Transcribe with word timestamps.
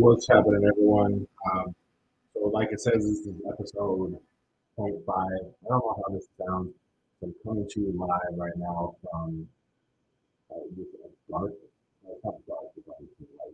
what's 0.00 0.26
happening, 0.28 0.64
everyone? 0.64 1.26
Um, 1.52 1.74
so, 2.32 2.48
like 2.48 2.72
it 2.72 2.80
says, 2.80 3.04
this 3.04 3.20
is 3.28 3.36
episode 3.46 4.16
0.5. 4.78 4.96
I 5.12 5.28
don't 5.68 5.84
know 5.84 5.96
how 6.00 6.14
this 6.14 6.24
sounds. 6.40 6.72
I'm 7.22 7.34
coming 7.44 7.68
to 7.68 7.80
you 7.80 7.92
live 7.92 8.32
right 8.38 8.56
now 8.56 8.96
from 9.02 9.46
uh, 10.50 10.56
dark. 11.28 11.52
Uh, 11.52 12.12
it's 12.16 12.24
not 12.24 12.34
dark, 12.48 12.72
it's 12.76 12.88
like 12.88 12.96
it's 13.04 13.28
light 13.36 13.52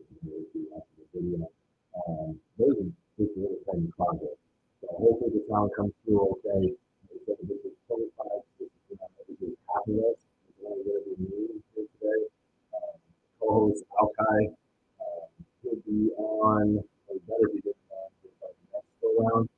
watch 0.71 0.87
the 0.95 1.19
video. 1.19 1.51
Um, 1.99 2.39
there's 2.59 2.79
a 2.79 2.87
this 3.19 3.31
is 3.35 3.91
project. 3.99 4.39
So, 4.83 4.87
hopefully, 4.87 5.35
the 5.35 5.43
sound 5.51 5.73
comes 5.75 5.93
through 6.05 6.39
okay. 6.47 6.71
This 7.11 7.59
is 7.59 7.75
0.5. 7.91 8.07
This 8.61 8.71
is 8.71 8.99
this 9.27 9.51
is 9.51 9.55
happiness. 9.67 10.15
It's 10.47 10.63
of 10.63 10.79
the 10.87 11.15
news 11.19 11.59
here 11.75 11.87
today. 11.99 12.23
Um, 12.71 12.95
co-host 13.41 13.83
Alkai 13.99 14.55
he'll 15.67 15.83
be 15.87 16.11
on, 16.19 16.79
or 17.09 17.17
better 17.29 17.51
be 17.55 17.63
on 17.67 17.75
for 18.23 18.49
the 18.49 18.55
next 18.73 18.95
go 19.03 19.11
round. 19.19 19.51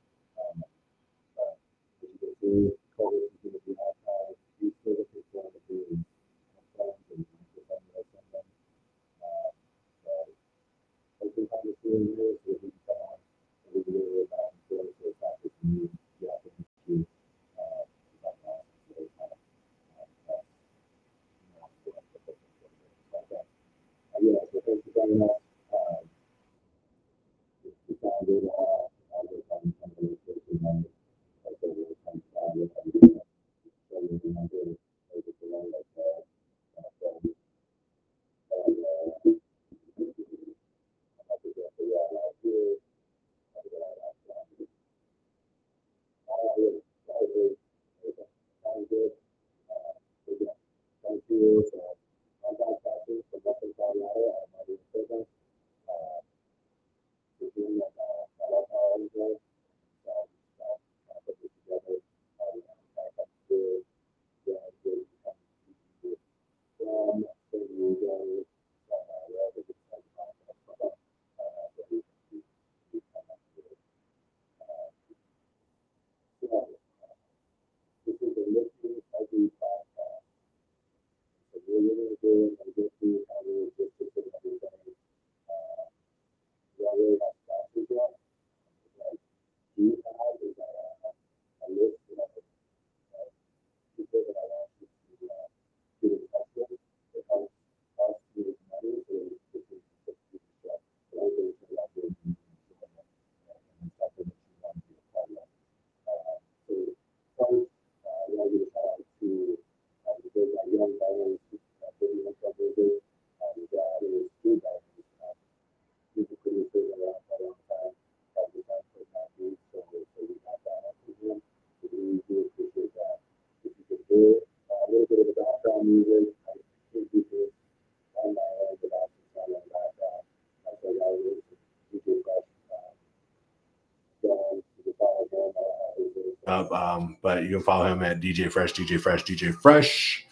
Up. 136.49 136.71
Um, 136.71 137.17
but 137.21 137.43
you 137.43 137.49
can 137.49 137.61
follow 137.61 137.85
him 137.85 138.03
at 138.03 138.19
DJ 138.19 138.51
Fresh, 138.51 138.73
DJ 138.73 138.99
Fresh, 138.99 139.23
DJ 139.23 139.53
Fresh 139.53 140.25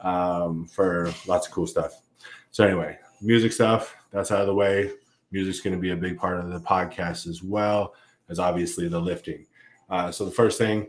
um, 0.00 0.66
for 0.66 1.12
lots 1.26 1.46
of 1.46 1.52
cool 1.52 1.66
stuff. 1.66 2.02
So, 2.50 2.64
anyway, 2.64 2.98
music 3.20 3.52
stuff 3.52 3.94
that's 4.12 4.30
out 4.30 4.40
of 4.40 4.46
the 4.46 4.54
way. 4.54 4.92
Music's 5.30 5.60
going 5.60 5.74
to 5.74 5.80
be 5.80 5.90
a 5.90 5.96
big 5.96 6.18
part 6.18 6.38
of 6.38 6.50
the 6.50 6.60
podcast 6.60 7.26
as 7.26 7.42
well 7.42 7.94
as 8.28 8.38
obviously 8.38 8.88
the 8.88 9.00
lifting. 9.00 9.46
Uh, 9.90 10.10
so, 10.10 10.24
the 10.24 10.30
first 10.30 10.58
thing, 10.58 10.88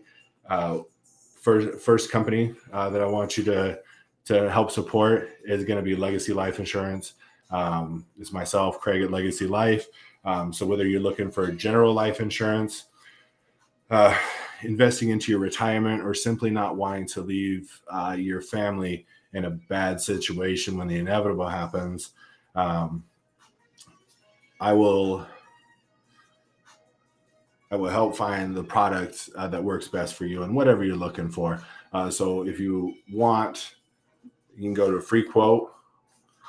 uh, 0.50 0.80
first, 1.42 1.80
first 1.80 2.12
company 2.12 2.56
uh, 2.72 2.90
that 2.90 3.02
I 3.02 3.06
want 3.06 3.38
you 3.38 3.44
to 3.46 3.80
to 4.26 4.52
help 4.52 4.72
support 4.72 5.30
is 5.46 5.64
going 5.64 5.78
to 5.78 5.84
be 5.84 5.96
Legacy 5.96 6.34
Life 6.34 6.60
Insurance. 6.60 7.14
Um, 7.50 8.06
it's 8.20 8.34
myself, 8.34 8.80
Craig 8.82 9.02
at 9.02 9.12
Legacy 9.12 9.48
Life. 9.48 9.88
Um, 10.26 10.52
so, 10.52 10.66
whether 10.66 10.86
you're 10.86 11.02
looking 11.02 11.32
for 11.32 11.52
general 11.52 11.94
life 11.94 12.20
insurance, 12.20 12.86
uh, 13.90 14.18
investing 14.64 15.10
into 15.10 15.32
your 15.32 15.40
retirement 15.40 16.04
or 16.04 16.14
simply 16.14 16.50
not 16.50 16.76
wanting 16.76 17.08
to 17.08 17.22
leave 17.22 17.82
uh, 17.90 18.16
your 18.18 18.42
family 18.42 19.06
in 19.34 19.46
a 19.46 19.52
bad 19.52 20.02
situation 20.02 20.78
when 20.78 20.88
the 20.88 20.98
inevitable 20.98 21.48
happens, 21.48 22.12
um, 22.56 23.04
I 24.60 24.74
will 24.74 25.28
I 27.70 27.76
will 27.76 27.90
help 27.90 28.16
find 28.16 28.56
the 28.56 28.64
product 28.64 29.30
uh, 29.36 29.48
that 29.50 29.62
works 29.62 29.90
best 29.90 30.16
for 30.16 30.26
you 30.26 30.44
and 30.44 30.56
whatever 30.56 30.86
you're 30.86 30.96
looking 30.96 31.30
for. 31.30 31.62
Uh, 31.92 32.10
so 32.10 32.48
if 32.48 32.60
you 32.60 32.96
want, 33.12 33.76
you 34.56 34.64
can 34.64 34.74
go 34.74 34.90
to 34.90 34.98
a 34.98 35.02
free 35.02 35.24
quote, 35.24 35.74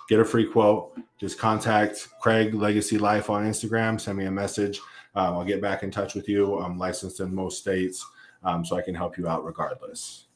get 0.08 0.20
a 0.20 0.25
free 0.25 0.46
quote. 0.46 0.96
Just 1.19 1.37
contact 1.37 2.08
Craig 2.23 2.55
Legacy 2.55 2.99
Life 2.99 3.31
on 3.31 3.44
Instagram. 3.44 4.00
Send 4.00 4.17
me 4.17 4.26
a 4.26 4.31
message. 4.31 4.81
Um, 5.19 5.35
I'll 5.35 5.44
get 5.44 5.61
back 5.61 5.82
in 5.82 5.91
touch 5.91 6.15
with 6.15 6.29
you. 6.29 6.59
I'm 6.59 6.79
licensed 6.79 7.20
in 7.20 7.35
most 7.35 7.59
states, 7.59 8.06
um, 8.44 8.65
so 8.65 8.76
I 8.76 8.82
can 8.82 8.94
help 8.94 9.19
you 9.19 9.29
out 9.29 9.44
regardless. 9.44 10.26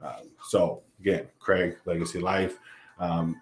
Um, 0.00 0.30
so 0.42 0.82
again, 1.00 1.26
Craig 1.38 1.76
Legacy 1.86 2.20
Life, 2.20 2.58
um, 2.98 3.40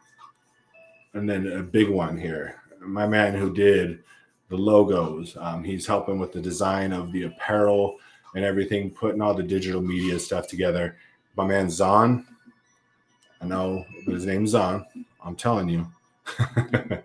and 1.15 1.29
then 1.29 1.47
a 1.47 1.63
big 1.63 1.89
one 1.89 2.17
here. 2.17 2.61
My 2.81 3.07
man 3.07 3.35
who 3.35 3.53
did 3.55 4.01
the 4.53 4.59
logos. 4.59 5.35
Um, 5.41 5.65
he's 5.65 5.87
helping 5.87 6.19
with 6.19 6.31
the 6.31 6.41
design 6.41 6.93
of 6.93 7.11
the 7.11 7.23
apparel 7.23 7.97
and 8.35 8.45
everything, 8.45 8.91
putting 8.91 9.23
all 9.23 9.33
the 9.33 9.43
digital 9.43 9.81
media 9.81 10.19
stuff 10.19 10.47
together. 10.47 10.97
My 11.37 11.47
man 11.47 11.71
Zon. 11.71 12.27
I 13.41 13.47
know, 13.47 13.85
but 14.05 14.15
his 14.15 14.27
name's 14.27 14.51
Zon. 14.51 14.85
I'm 15.25 15.37
telling 15.37 15.71
you. 15.71 15.87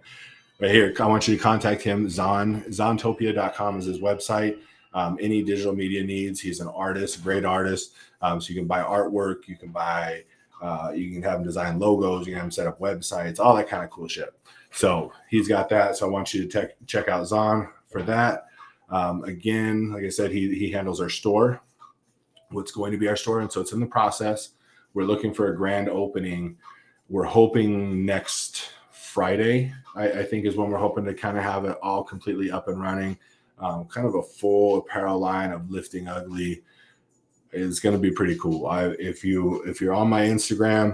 Right 0.60 0.72
here, 0.72 0.92
I 1.00 1.06
want 1.06 1.28
you 1.28 1.38
to 1.38 1.42
contact 1.42 1.84
him. 1.84 2.10
Zon 2.10 2.64
Zontopia.com 2.70 3.78
is 3.78 3.86
his 3.86 4.00
website. 4.00 4.58
Um, 4.92 5.20
any 5.22 5.44
digital 5.44 5.76
media 5.76 6.04
needs. 6.04 6.40
He's 6.40 6.60
an 6.60 6.68
artist, 6.68 7.24
great 7.24 7.46
artist. 7.46 7.94
Um, 8.24 8.42
so 8.42 8.50
you 8.50 8.56
can 8.56 8.66
buy 8.66 8.82
artwork, 8.82 9.48
you 9.48 9.56
can 9.56 9.70
buy, 9.70 10.24
uh, 10.60 10.92
you 10.96 11.12
can 11.12 11.22
have 11.22 11.40
him 11.40 11.46
design 11.46 11.78
logos, 11.78 12.26
you 12.26 12.34
can 12.34 12.38
have 12.38 12.46
him 12.46 12.52
set 12.52 12.66
up 12.66 12.80
websites, 12.80 13.40
all 13.40 13.56
that 13.56 13.70
kind 13.70 13.84
of 13.84 13.92
cool 13.92 14.08
shit. 14.08 14.34
So 14.72 15.14
he's 15.30 15.48
got 15.48 15.70
that. 15.70 15.96
So 15.96 16.08
I 16.08 16.10
want 16.10 16.34
you 16.34 16.42
to 16.42 16.48
tech 16.48 16.72
check 16.88 17.08
out 17.08 17.28
Zon 17.28 17.70
for 17.88 18.02
that. 18.04 18.48
Um, 18.90 19.24
again, 19.26 19.92
like 19.94 20.06
I 20.06 20.10
said, 20.10 20.32
he 20.32 20.56
he 20.56 20.72
handles 20.72 21.00
our 21.00 21.10
store, 21.10 21.62
what's 22.50 22.72
going 22.72 22.92
to 22.94 22.98
be 22.98 23.08
our 23.08 23.16
store, 23.16 23.42
and 23.42 23.52
so 23.52 23.62
it's 23.62 23.74
in 23.74 23.80
the 23.80 23.86
process. 23.86 24.54
We're 24.96 25.04
looking 25.04 25.36
for 25.36 25.52
a 25.52 25.56
grand 25.56 25.88
opening. 25.88 26.58
We're 27.10 27.26
hoping 27.26 28.06
next 28.08 28.72
Friday, 29.18 29.74
I, 29.96 30.20
I 30.22 30.24
think, 30.24 30.46
is 30.46 30.56
when 30.56 30.70
we're 30.70 30.78
hoping 30.78 31.04
to 31.06 31.14
kind 31.16 31.40
of 31.40 31.44
have 31.44 31.66
it 31.66 31.76
all 31.82 32.04
completely 32.04 32.52
up 32.52 32.68
and 32.68 32.80
running. 32.80 33.18
Um, 33.58 33.86
kind 33.86 34.06
of 34.06 34.14
a 34.14 34.22
full 34.22 34.78
apparel 34.78 35.18
line 35.18 35.52
of 35.52 35.72
lifting 35.72 36.08
ugly 36.08 36.62
is 37.52 37.80
going 37.80 37.96
to 37.96 38.00
be 38.00 38.12
pretty 38.12 38.38
cool. 38.38 38.68
I, 38.68 38.90
if 39.00 39.24
you 39.26 39.64
if 39.64 39.82
you're 39.82 39.96
on 39.96 40.08
my 40.08 40.22
Instagram 40.22 40.94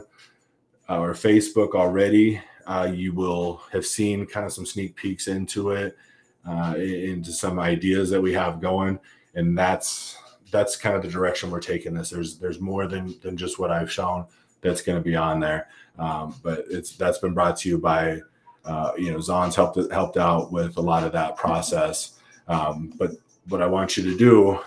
uh, 0.87 1.01
or 1.01 1.11
Facebook 1.13 1.71
already, 1.75 2.41
uh, 2.65 2.89
you 2.93 3.11
will 3.11 3.61
have 3.73 3.85
seen 3.85 4.25
kind 4.25 4.45
of 4.45 4.53
some 4.53 4.65
sneak 4.65 4.95
peeks 4.95 5.27
into 5.27 5.71
it. 5.71 5.97
uh, 6.45 6.75
into 6.77 7.31
some 7.31 7.59
ideas 7.59 8.09
that 8.09 8.21
we 8.21 8.33
have 8.33 8.61
going, 8.61 8.99
and 9.35 9.57
that's 9.57 10.17
that's 10.51 10.75
kind 10.75 10.95
of 10.95 11.01
the 11.01 11.07
direction 11.07 11.49
we're 11.49 11.59
taking 11.59 11.93
this. 11.93 12.09
There's 12.09 12.37
there's 12.37 12.59
more 12.59 12.87
than 12.87 13.15
than 13.21 13.37
just 13.37 13.59
what 13.59 13.71
I've 13.71 13.91
shown 13.91 14.25
that's 14.63 14.81
going 14.81 14.97
to 14.97 15.03
be 15.03 15.15
on 15.15 15.39
there, 15.39 15.67
um, 15.99 16.35
but 16.41 16.65
it's 16.69 16.95
that's 16.95 17.19
been 17.19 17.33
brought 17.33 17.57
to 17.57 17.69
you 17.69 17.77
by 17.77 18.19
uh, 18.65 18.93
you 18.97 19.11
know 19.11 19.19
Zon's 19.19 19.55
helped 19.55 19.77
helped 19.91 20.17
out 20.17 20.51
with 20.51 20.77
a 20.77 20.81
lot 20.81 21.03
of 21.03 21.11
that 21.11 21.35
process. 21.35 22.19
Um, 22.47 22.93
but 22.97 23.11
what 23.49 23.61
I 23.61 23.67
want 23.67 23.97
you 23.97 24.03
to 24.03 24.17
do 24.17 24.59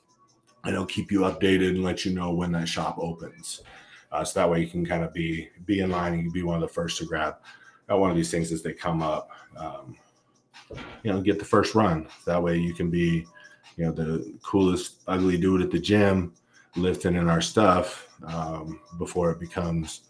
and 0.64 0.74
it'll 0.74 0.86
keep 0.86 1.12
you 1.12 1.20
updated 1.20 1.70
and 1.70 1.84
let 1.84 2.04
you 2.04 2.12
know 2.12 2.32
when 2.32 2.52
that 2.52 2.68
shop 2.68 2.98
opens. 2.98 3.62
Uh, 4.10 4.24
so 4.24 4.40
that 4.40 4.50
way 4.50 4.60
you 4.60 4.66
can 4.66 4.84
kind 4.84 5.04
of 5.04 5.12
be 5.12 5.48
be 5.66 5.80
in 5.80 5.90
line 5.90 6.14
and 6.14 6.32
be 6.32 6.42
one 6.42 6.56
of 6.56 6.62
the 6.62 6.68
first 6.68 6.98
to 6.98 7.04
grab 7.04 7.36
uh, 7.90 7.96
one 7.96 8.10
of 8.10 8.16
these 8.16 8.30
things 8.30 8.52
as 8.52 8.62
they 8.62 8.72
come 8.72 9.02
up. 9.02 9.30
Um, 9.56 9.96
you 11.02 11.12
know, 11.12 11.20
get 11.20 11.38
the 11.38 11.44
first 11.44 11.74
run. 11.74 12.08
That 12.26 12.42
way 12.42 12.58
you 12.58 12.74
can 12.74 12.90
be, 12.90 13.26
you 13.76 13.86
know, 13.86 13.92
the 13.92 14.34
coolest 14.42 15.02
ugly 15.06 15.38
dude 15.38 15.62
at 15.62 15.70
the 15.70 15.78
gym 15.78 16.34
lifting 16.76 17.16
in 17.16 17.28
our 17.28 17.40
stuff 17.40 18.08
um, 18.26 18.80
before 18.98 19.30
it 19.30 19.40
becomes. 19.40 20.02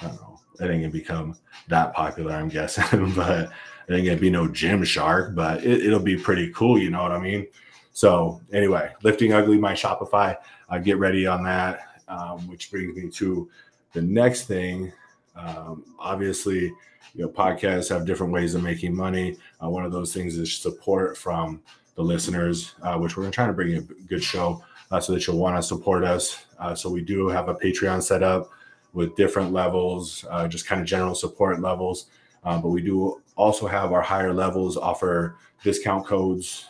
I 0.00 0.06
don't 0.06 0.16
know. 0.16 0.40
It 0.60 0.70
ain't 0.70 0.82
gonna 0.82 0.90
become 0.90 1.36
that 1.68 1.92
popular, 1.94 2.32
I'm 2.32 2.48
guessing, 2.48 3.12
but 3.16 3.50
it 3.88 3.94
ain't 3.94 4.06
gonna 4.06 4.16
be 4.16 4.30
no 4.30 4.48
Gymshark. 4.48 5.34
But 5.34 5.64
it, 5.64 5.84
it'll 5.86 6.00
be 6.00 6.16
pretty 6.16 6.50
cool. 6.52 6.78
You 6.78 6.90
know 6.90 7.02
what 7.02 7.12
I 7.12 7.20
mean? 7.20 7.46
So 7.92 8.40
anyway, 8.52 8.92
lifting 9.02 9.32
ugly, 9.32 9.58
my 9.58 9.72
Shopify. 9.72 10.36
Uh, 10.68 10.78
get 10.78 10.98
ready 10.98 11.26
on 11.26 11.44
that. 11.44 11.80
Um, 12.08 12.48
which 12.48 12.70
brings 12.70 12.96
me 12.96 13.10
to 13.10 13.50
the 13.92 14.02
next 14.02 14.44
thing. 14.44 14.92
Um, 15.38 15.84
obviously, 15.98 16.72
you 17.14 17.24
know, 17.24 17.28
podcasts 17.28 17.88
have 17.88 18.06
different 18.06 18.32
ways 18.32 18.54
of 18.54 18.62
making 18.62 18.94
money. 18.94 19.36
Uh, 19.62 19.70
one 19.70 19.84
of 19.84 19.92
those 19.92 20.12
things 20.12 20.36
is 20.36 20.54
support 20.54 21.16
from 21.16 21.62
the 21.94 22.02
listeners, 22.02 22.74
uh, 22.82 22.96
which 22.96 23.16
we're 23.16 23.30
trying 23.30 23.48
to 23.48 23.54
bring 23.54 23.74
a 23.76 23.80
good 23.80 24.22
show 24.22 24.62
uh, 24.90 25.00
so 25.00 25.12
that 25.12 25.26
you'll 25.26 25.38
want 25.38 25.56
to 25.56 25.62
support 25.62 26.04
us. 26.04 26.44
Uh, 26.58 26.74
so 26.74 26.90
we 26.90 27.00
do 27.00 27.28
have 27.28 27.48
a 27.48 27.54
Patreon 27.54 28.02
set 28.02 28.22
up 28.22 28.50
with 28.92 29.16
different 29.16 29.52
levels, 29.52 30.24
uh, 30.30 30.48
just 30.48 30.66
kind 30.66 30.80
of 30.80 30.86
general 30.86 31.14
support 31.14 31.60
levels. 31.60 32.06
Uh, 32.44 32.58
but 32.58 32.68
we 32.68 32.82
do 32.82 33.20
also 33.36 33.66
have 33.66 33.92
our 33.92 34.02
higher 34.02 34.32
levels 34.32 34.76
offer 34.76 35.36
discount 35.62 36.06
codes 36.06 36.66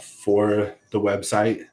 for 0.00 0.74
the 0.90 1.00
website 1.00 1.64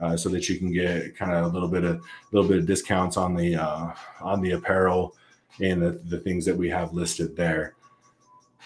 uh, 0.00 0.16
so 0.16 0.28
that 0.28 0.48
you 0.48 0.58
can 0.58 0.72
get 0.72 1.16
kind 1.16 1.32
of 1.32 1.44
a 1.44 1.48
little 1.48 1.68
bit 1.68 1.84
of 1.84 1.96
a 1.96 2.00
little 2.32 2.48
bit 2.48 2.58
of 2.58 2.66
discounts 2.66 3.16
on 3.16 3.34
the 3.34 3.54
uh, 3.54 3.92
on 4.20 4.40
the 4.40 4.52
apparel 4.52 5.14
and 5.60 5.82
the, 5.82 6.00
the 6.06 6.18
things 6.18 6.44
that 6.46 6.56
we 6.56 6.68
have 6.68 6.92
listed 6.92 7.36
there. 7.36 7.74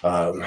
Um, 0.02 0.44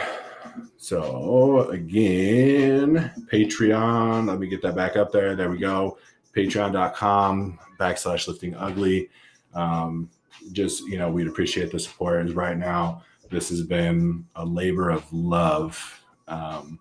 so 0.77 1.69
again, 1.69 3.11
Patreon. 3.31 4.27
Let 4.27 4.39
me 4.39 4.47
get 4.47 4.61
that 4.61 4.75
back 4.75 4.95
up 4.95 5.11
there. 5.11 5.35
There 5.35 5.49
we 5.49 5.57
go. 5.57 5.97
Patreon.com 6.35 7.59
backslash 7.79 8.27
lifting 8.27 8.55
ugly. 8.55 9.09
Um, 9.53 10.09
just 10.51 10.85
you 10.87 10.97
know, 10.97 11.09
we'd 11.09 11.27
appreciate 11.27 11.71
the 11.71 11.79
support. 11.79 12.25
As 12.25 12.33
right 12.33 12.57
now, 12.57 13.03
this 13.29 13.49
has 13.49 13.61
been 13.61 14.25
a 14.35 14.45
labor 14.45 14.89
of 14.89 15.11
love. 15.11 16.01
Um, 16.27 16.79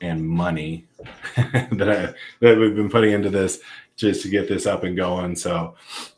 and 0.00 0.26
money 0.26 0.86
that 1.36 1.88
I, 1.88 2.14
that 2.40 2.58
we've 2.58 2.74
been 2.74 2.90
putting 2.90 3.12
into 3.12 3.30
this 3.30 3.60
just 3.98 4.22
to 4.22 4.28
get 4.28 4.48
this 4.48 4.64
up 4.64 4.84
and 4.84 4.96
going. 4.96 5.36
So, 5.36 5.74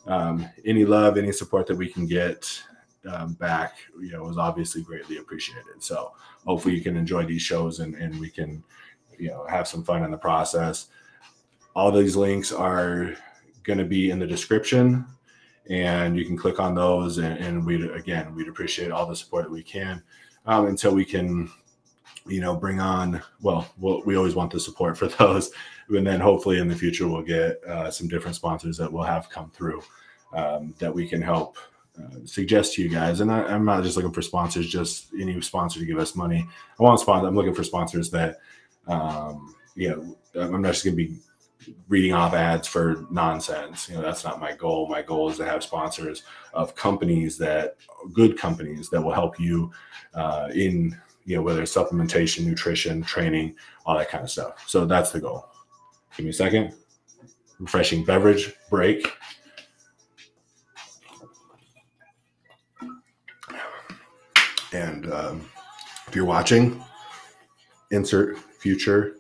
um, 0.07 0.47
any 0.65 0.85
love, 0.85 1.17
any 1.17 1.33
support 1.33 1.67
that 1.67 1.77
we 1.77 1.89
can 1.89 2.07
get 2.07 2.47
um, 3.11 3.33
back, 3.33 3.79
you 3.99 4.13
know, 4.13 4.29
is 4.29 4.39
obviously 4.39 4.83
greatly 4.83 5.17
appreciated. 5.17 5.83
So, 5.83 6.13
hopefully, 6.47 6.77
you 6.77 6.83
can 6.83 6.97
enjoy 6.97 7.25
these 7.25 7.43
shows 7.43 7.81
and 7.81 7.95
and 7.97 8.21
we 8.21 8.31
can, 8.31 8.63
you 9.19 9.31
know, 9.31 9.47
have 9.49 9.67
some 9.67 9.83
fun 9.83 10.05
in 10.05 10.13
the 10.13 10.19
process. 10.19 10.89
All 11.75 11.91
these 11.91 12.17
links 12.17 12.53
are 12.53 13.17
going 13.63 13.79
to 13.79 13.85
be 13.85 14.11
in 14.11 14.19
the 14.19 14.27
description 14.27 15.07
and 15.69 16.17
you 16.17 16.25
can 16.25 16.37
click 16.37 16.59
on 16.59 16.75
those 16.75 17.19
and, 17.19 17.39
and 17.39 17.65
we 17.65 17.89
again 17.91 18.35
we'd 18.35 18.49
appreciate 18.49 18.91
all 18.91 19.07
the 19.07 19.15
support 19.15 19.45
that 19.45 19.53
we 19.53 19.63
can 19.63 20.03
um, 20.47 20.67
until 20.67 20.95
we 20.95 21.05
can 21.05 21.49
you 22.27 22.41
know, 22.41 22.55
bring 22.55 22.81
on, 22.81 23.23
well, 23.41 23.69
we'll 23.79 24.03
we 24.05 24.17
always 24.17 24.35
want 24.35 24.53
the 24.53 24.61
support 24.61 24.97
for 24.97 25.09
those. 25.19 25.51
And 25.97 26.07
then 26.07 26.21
hopefully 26.21 26.59
in 26.59 26.69
the 26.69 26.75
future, 26.75 27.09
we'll 27.09 27.23
get 27.23 27.63
uh, 27.65 27.91
some 27.91 28.09
different 28.09 28.37
sponsors 28.37 28.77
that 28.79 28.93
will 28.93 29.03
have 29.03 29.29
come 29.29 29.51
through 29.51 29.83
um, 30.33 30.75
that 30.79 30.95
we 30.95 31.09
can 31.09 31.21
help 31.21 31.57
uh, 31.99 32.19
suggest 32.25 32.75
to 32.75 32.83
you 32.83 32.89
guys. 32.89 33.21
And 33.21 33.31
I, 33.31 33.53
am 33.53 33.65
not 33.65 33.83
just 33.83 33.97
looking 33.97 34.13
for 34.13 34.23
sponsors, 34.23 34.69
just 34.69 35.09
any 35.19 35.41
sponsor 35.41 35.81
to 35.81 35.87
give 35.87 35.99
us 35.99 36.15
money. 36.15 36.47
I 36.79 36.83
want 36.83 37.01
sponsor. 37.01 37.27
I'm 37.27 37.35
looking 37.35 37.55
for 37.55 37.65
sponsors 37.65 38.11
that, 38.11 38.39
um, 38.87 39.55
you 39.75 39.91
know, 39.91 40.17
I'm 40.41 40.63
not 40.63 40.73
just 40.73 40.85
going 40.85 40.97
to 40.97 41.05
be 41.05 41.17
reading 41.89 42.15
off 42.15 42.33
ads 42.33 42.67
for 42.67 43.05
nonsense. 43.11 43.89
You 43.89 43.97
know, 43.97 44.03
that's 44.03 44.25
not 44.25 44.41
my 44.41 44.55
goal. 44.55 44.89
My 44.89 45.03
goal 45.03 45.31
is 45.31 45.37
to 45.39 45.45
have 45.45 45.63
sponsors 45.63 46.23
of 46.55 46.75
companies 46.75 47.37
that 47.39 47.77
good 48.13 48.39
companies 48.39 48.89
that 48.91 49.01
will 49.01 49.13
help 49.13 49.39
you 49.39 49.71
uh, 50.15 50.49
in 50.55 50.97
you 51.25 51.37
know, 51.37 51.43
whether 51.43 51.63
it's 51.63 51.75
supplementation, 51.75 52.47
nutrition, 52.47 53.03
training, 53.03 53.55
all 53.87 53.97
that 53.97 54.09
kind 54.09 54.25
of 54.25 54.31
stuff. 54.31 54.65
So 54.67 54.85
that's 54.85 55.13
the 55.13 55.21
goal. 55.21 55.50
Give 56.21 56.27
me 56.27 56.31
a 56.33 56.35
second. 56.35 56.75
Refreshing 57.61 58.05
beverage 58.05 58.53
break. 58.69 59.11
And 64.75 65.11
um, 65.11 65.49
if 66.07 66.15
you're 66.15 66.27
watching, 66.27 66.85
insert 67.91 68.39
future 68.39 69.17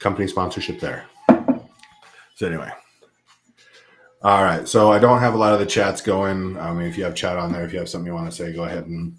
company 0.00 0.26
sponsorship 0.26 0.80
there. 0.80 1.04
So, 2.34 2.48
anyway. 2.48 2.72
All 4.22 4.42
right. 4.42 4.66
So, 4.66 4.90
I 4.90 4.98
don't 4.98 5.20
have 5.20 5.34
a 5.34 5.38
lot 5.38 5.52
of 5.52 5.60
the 5.60 5.66
chats 5.66 6.00
going. 6.00 6.58
I 6.58 6.72
mean, 6.72 6.88
if 6.88 6.98
you 6.98 7.04
have 7.04 7.14
chat 7.14 7.36
on 7.36 7.52
there, 7.52 7.64
if 7.64 7.72
you 7.72 7.78
have 7.78 7.88
something 7.88 8.08
you 8.08 8.14
want 8.14 8.28
to 8.28 8.36
say, 8.36 8.52
go 8.52 8.64
ahead 8.64 8.86
and 8.86 9.16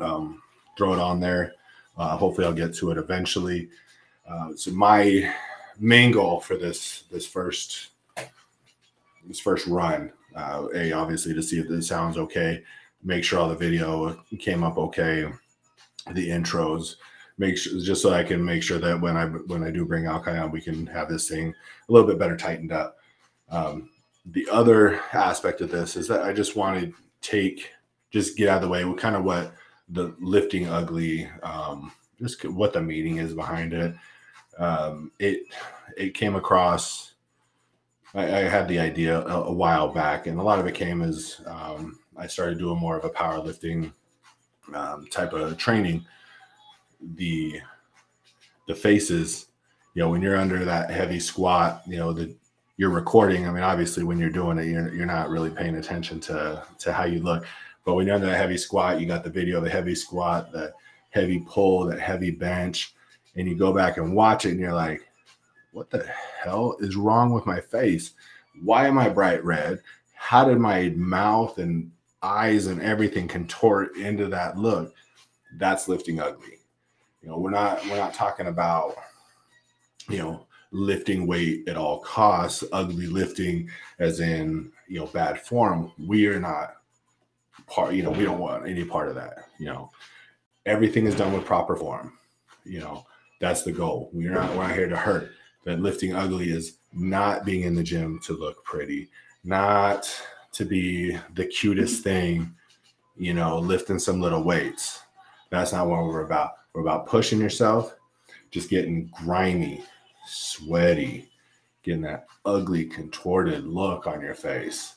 um, 0.00 0.42
throw 0.76 0.92
it 0.92 0.98
on 0.98 1.20
there. 1.20 1.52
Uh, 1.96 2.16
hopefully, 2.16 2.48
I'll 2.48 2.52
get 2.52 2.74
to 2.74 2.90
it 2.90 2.98
eventually. 2.98 3.68
Uh, 4.28 4.56
so 4.56 4.72
my 4.72 5.32
main 5.82 6.12
goal 6.12 6.40
for 6.40 6.56
this 6.56 7.04
this 7.10 7.26
first 7.26 7.88
this 9.26 9.40
first 9.40 9.66
run, 9.66 10.12
uh, 10.34 10.68
a 10.74 10.92
obviously 10.92 11.34
to 11.34 11.42
see 11.42 11.58
if 11.58 11.68
this 11.68 11.88
sounds 11.88 12.16
okay, 12.16 12.62
make 13.02 13.24
sure 13.24 13.40
all 13.40 13.48
the 13.48 13.54
video 13.54 14.14
came 14.38 14.64
up 14.64 14.78
okay, 14.78 15.30
the 16.12 16.28
intros, 16.28 16.96
make 17.36 17.58
sure 17.58 17.78
just 17.80 18.02
so 18.02 18.12
I 18.12 18.22
can 18.22 18.44
make 18.44 18.62
sure 18.62 18.78
that 18.78 19.00
when 19.00 19.16
I 19.16 19.26
when 19.26 19.64
I 19.64 19.70
do 19.70 19.84
bring 19.84 20.04
Alkai 20.04 20.42
on, 20.42 20.52
we 20.52 20.60
can 20.60 20.86
have 20.86 21.08
this 21.08 21.28
thing 21.28 21.52
a 21.88 21.92
little 21.92 22.06
bit 22.06 22.18
better 22.18 22.36
tightened 22.36 22.72
up. 22.72 22.96
Um, 23.50 23.90
the 24.26 24.48
other 24.50 25.00
aspect 25.12 25.60
of 25.60 25.70
this 25.70 25.96
is 25.96 26.06
that 26.08 26.22
I 26.22 26.32
just 26.32 26.56
want 26.56 26.80
to 26.80 26.94
take 27.20 27.70
just 28.12 28.36
get 28.36 28.48
out 28.48 28.56
of 28.56 28.62
the 28.62 28.68
way. 28.68 28.84
What 28.84 28.98
kind 28.98 29.16
of 29.16 29.24
what 29.24 29.52
the 29.88 30.14
lifting 30.20 30.68
ugly, 30.68 31.28
um, 31.42 31.92
just 32.20 32.44
what 32.44 32.72
the 32.72 32.80
meaning 32.80 33.16
is 33.16 33.34
behind 33.34 33.72
it. 33.72 33.94
Um, 34.58 35.12
it 35.18 35.44
it 35.96 36.14
came 36.14 36.34
across. 36.34 37.14
I, 38.14 38.24
I 38.24 38.40
had 38.42 38.68
the 38.68 38.78
idea 38.78 39.20
a, 39.20 39.44
a, 39.44 39.52
while 39.52 39.88
back, 39.88 40.26
and 40.26 40.38
a 40.38 40.42
lot 40.42 40.58
of 40.58 40.66
it 40.66 40.74
came 40.74 41.02
as 41.02 41.40
um, 41.46 41.98
I 42.16 42.26
started 42.26 42.58
doing 42.58 42.78
more 42.78 42.96
of 42.96 43.04
a 43.04 43.10
powerlifting 43.10 43.92
um, 44.74 45.06
type 45.10 45.32
of 45.32 45.56
training. 45.56 46.04
The 47.14 47.60
the 48.68 48.74
faces, 48.74 49.46
you 49.94 50.02
know, 50.02 50.10
when 50.10 50.22
you're 50.22 50.36
under 50.36 50.64
that 50.64 50.90
heavy 50.90 51.20
squat, 51.20 51.82
you 51.86 51.96
know, 51.96 52.12
the 52.12 52.34
you're 52.76 52.90
recording. 52.90 53.46
I 53.46 53.50
mean, 53.50 53.62
obviously, 53.62 54.02
when 54.02 54.18
you're 54.18 54.30
doing 54.30 54.58
it, 54.58 54.66
you're, 54.66 54.92
you're 54.94 55.06
not 55.06 55.30
really 55.30 55.50
paying 55.50 55.76
attention 55.76 56.20
to 56.20 56.64
to 56.80 56.92
how 56.92 57.04
you 57.04 57.20
look. 57.20 57.44
But 57.84 57.94
when 57.94 58.06
you're 58.06 58.14
under 58.14 58.26
that 58.26 58.36
heavy 58.36 58.58
squat, 58.58 59.00
you 59.00 59.06
got 59.06 59.24
the 59.24 59.30
video 59.30 59.58
of 59.58 59.64
the 59.64 59.70
heavy 59.70 59.94
squat, 59.94 60.52
the 60.52 60.72
heavy 61.10 61.44
pull, 61.48 61.86
that 61.86 62.00
heavy 62.00 62.30
bench, 62.30 62.94
and 63.36 63.48
you 63.48 63.56
go 63.56 63.72
back 63.72 63.96
and 63.96 64.14
watch 64.14 64.44
it, 64.44 64.50
and 64.50 64.60
you're 64.60 64.74
like, 64.74 65.02
what 65.72 65.90
the 65.90 66.06
hell 66.42 66.76
is 66.80 66.96
wrong 66.96 67.32
with 67.32 67.46
my 67.46 67.60
face? 67.60 68.12
Why 68.62 68.86
am 68.86 68.98
I 68.98 69.08
bright 69.08 69.44
red? 69.44 69.80
How 70.14 70.44
did 70.44 70.58
my 70.58 70.90
mouth 70.90 71.58
and 71.58 71.90
eyes 72.22 72.66
and 72.66 72.82
everything 72.82 73.26
contort 73.26 73.96
into 73.96 74.28
that 74.28 74.58
look? 74.58 74.94
That's 75.58 75.88
lifting 75.88 76.20
ugly. 76.20 76.58
You 77.22 77.30
know, 77.30 77.38
we're 77.38 77.50
not 77.50 77.84
we're 77.86 77.96
not 77.96 78.14
talking 78.14 78.48
about, 78.48 78.96
you 80.08 80.18
know, 80.18 80.46
lifting 80.70 81.26
weight 81.26 81.68
at 81.68 81.76
all 81.76 82.00
costs, 82.00 82.64
ugly 82.72 83.06
lifting 83.06 83.70
as 83.98 84.20
in, 84.20 84.72
you 84.88 85.00
know, 85.00 85.06
bad 85.06 85.40
form. 85.40 85.92
We 85.98 86.26
are 86.26 86.40
not 86.40 86.76
part 87.66 87.94
you 87.94 88.02
know 88.02 88.10
we 88.10 88.24
don't 88.24 88.38
want 88.38 88.66
any 88.66 88.84
part 88.84 89.08
of 89.08 89.14
that 89.14 89.38
you 89.58 89.66
know 89.66 89.90
everything 90.66 91.06
is 91.06 91.14
done 91.14 91.32
with 91.32 91.44
proper 91.44 91.76
form 91.76 92.18
you 92.64 92.80
know 92.80 93.04
that's 93.42 93.62
the 93.62 93.72
goal 93.72 94.08
we're 94.14 94.32
not 94.32 94.48
we're 94.56 94.66
not 94.66 94.74
here 94.74 94.88
to 94.88 94.96
hurt 94.96 95.32
that 95.64 95.80
lifting 95.80 96.14
ugly 96.14 96.50
is 96.50 96.78
not 96.92 97.44
being 97.44 97.62
in 97.62 97.74
the 97.74 97.82
gym 97.82 98.18
to 98.24 98.34
look 98.34 98.64
pretty, 98.64 99.08
not 99.44 100.10
to 100.52 100.64
be 100.64 101.16
the 101.34 101.46
cutest 101.46 102.02
thing, 102.02 102.54
you 103.16 103.34
know, 103.34 103.58
lifting 103.58 103.98
some 103.98 104.20
little 104.20 104.42
weights. 104.42 105.00
That's 105.50 105.72
not 105.72 105.86
what 105.86 106.04
we're 106.04 106.24
about. 106.24 106.52
We're 106.72 106.82
about 106.82 107.06
pushing 107.06 107.40
yourself, 107.40 107.94
just 108.50 108.70
getting 108.70 109.10
grimy, 109.22 109.84
sweaty, 110.26 111.30
getting 111.82 112.02
that 112.02 112.26
ugly, 112.44 112.84
contorted 112.84 113.66
look 113.66 114.06
on 114.06 114.20
your 114.20 114.34
face. 114.34 114.96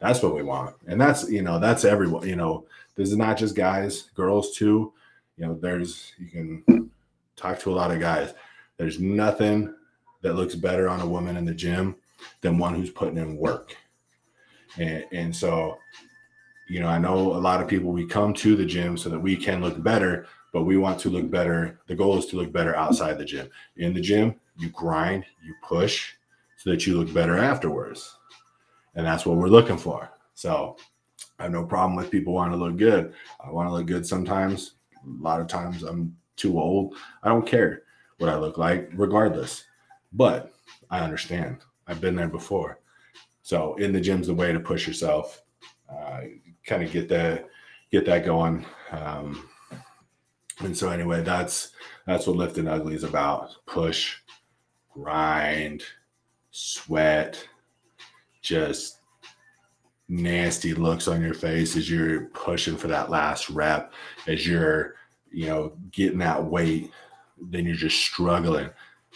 That's 0.00 0.22
what 0.22 0.34
we 0.34 0.42
want. 0.42 0.76
And 0.86 1.00
that's, 1.00 1.28
you 1.30 1.42
know, 1.42 1.58
that's 1.58 1.84
everyone, 1.84 2.28
you 2.28 2.36
know, 2.36 2.66
this 2.94 3.10
is 3.10 3.16
not 3.16 3.38
just 3.38 3.56
guys, 3.56 4.10
girls 4.14 4.54
too. 4.56 4.92
You 5.36 5.46
know, 5.46 5.54
there's, 5.54 6.12
you 6.18 6.28
can 6.28 6.83
talk 7.36 7.58
to 7.60 7.72
a 7.72 7.74
lot 7.74 7.90
of 7.90 8.00
guys. 8.00 8.34
There's 8.76 9.00
nothing 9.00 9.74
that 10.22 10.34
looks 10.34 10.54
better 10.54 10.88
on 10.88 11.00
a 11.00 11.06
woman 11.06 11.36
in 11.36 11.44
the 11.44 11.54
gym 11.54 11.96
than 12.40 12.58
one 12.58 12.74
who's 12.74 12.90
putting 12.90 13.18
in 13.18 13.36
work. 13.36 13.76
And, 14.78 15.04
and 15.12 15.36
so, 15.36 15.78
you 16.68 16.80
know, 16.80 16.88
I 16.88 16.98
know 16.98 17.16
a 17.16 17.38
lot 17.38 17.60
of 17.60 17.68
people, 17.68 17.92
we 17.92 18.06
come 18.06 18.32
to 18.34 18.56
the 18.56 18.64
gym 18.64 18.96
so 18.96 19.08
that 19.10 19.18
we 19.18 19.36
can 19.36 19.60
look 19.60 19.82
better, 19.82 20.26
but 20.52 20.62
we 20.64 20.76
want 20.76 20.98
to 21.00 21.10
look 21.10 21.30
better. 21.30 21.78
The 21.86 21.94
goal 21.94 22.18
is 22.18 22.26
to 22.26 22.36
look 22.36 22.52
better 22.52 22.74
outside 22.74 23.18
the 23.18 23.24
gym. 23.24 23.48
In 23.76 23.92
the 23.92 24.00
gym, 24.00 24.34
you 24.56 24.70
grind, 24.70 25.24
you 25.44 25.54
push 25.62 26.12
so 26.56 26.70
that 26.70 26.86
you 26.86 26.98
look 26.98 27.12
better 27.12 27.36
afterwards. 27.38 28.16
And 28.94 29.04
that's 29.04 29.26
what 29.26 29.36
we're 29.36 29.48
looking 29.48 29.76
for. 29.76 30.10
So 30.34 30.76
I 31.38 31.44
have 31.44 31.52
no 31.52 31.64
problem 31.64 31.96
with 31.96 32.10
people 32.10 32.32
wanting 32.32 32.58
to 32.58 32.64
look 32.64 32.76
good. 32.76 33.12
I 33.44 33.50
want 33.50 33.68
to 33.68 33.72
look 33.72 33.86
good 33.86 34.06
sometimes. 34.06 34.72
A 35.04 35.22
lot 35.22 35.40
of 35.40 35.48
times 35.48 35.82
I'm 35.82 36.16
too 36.36 36.58
old. 36.58 36.96
I 37.22 37.28
don't 37.28 37.46
care 37.46 37.82
what 38.18 38.30
I 38.30 38.36
look 38.36 38.58
like, 38.58 38.90
regardless. 38.94 39.64
But 40.12 40.52
I 40.90 41.00
understand. 41.00 41.58
I've 41.86 42.00
been 42.00 42.16
there 42.16 42.28
before. 42.28 42.80
So 43.42 43.74
in 43.76 43.92
the 43.92 44.00
gym's 44.00 44.28
the 44.28 44.34
way 44.34 44.52
to 44.52 44.60
push 44.60 44.86
yourself, 44.86 45.42
uh, 45.90 46.20
kind 46.66 46.82
of 46.82 46.90
get 46.90 47.08
that 47.10 47.48
get 47.90 48.06
that 48.06 48.24
going. 48.24 48.64
Um, 48.90 49.48
and 50.60 50.76
so 50.76 50.88
anyway, 50.88 51.22
that's 51.22 51.72
that's 52.06 52.26
what 52.26 52.36
lifting 52.36 52.68
ugly 52.68 52.94
is 52.94 53.04
about. 53.04 53.50
Push, 53.66 54.16
grind, 54.92 55.82
sweat, 56.50 57.46
just 58.40 58.98
nasty 60.08 60.74
looks 60.74 61.08
on 61.08 61.20
your 61.20 61.34
face 61.34 61.76
as 61.76 61.90
you're 61.90 62.26
pushing 62.26 62.76
for 62.76 62.88
that 62.88 63.10
last 63.10 63.48
rep, 63.50 63.92
as 64.26 64.46
you're, 64.46 64.94
you 65.34 65.46
know, 65.46 65.72
getting 65.90 66.18
that 66.18 66.44
weight, 66.44 66.90
then 67.40 67.64
you're 67.64 67.74
just 67.74 67.98
struggling. 67.98 68.70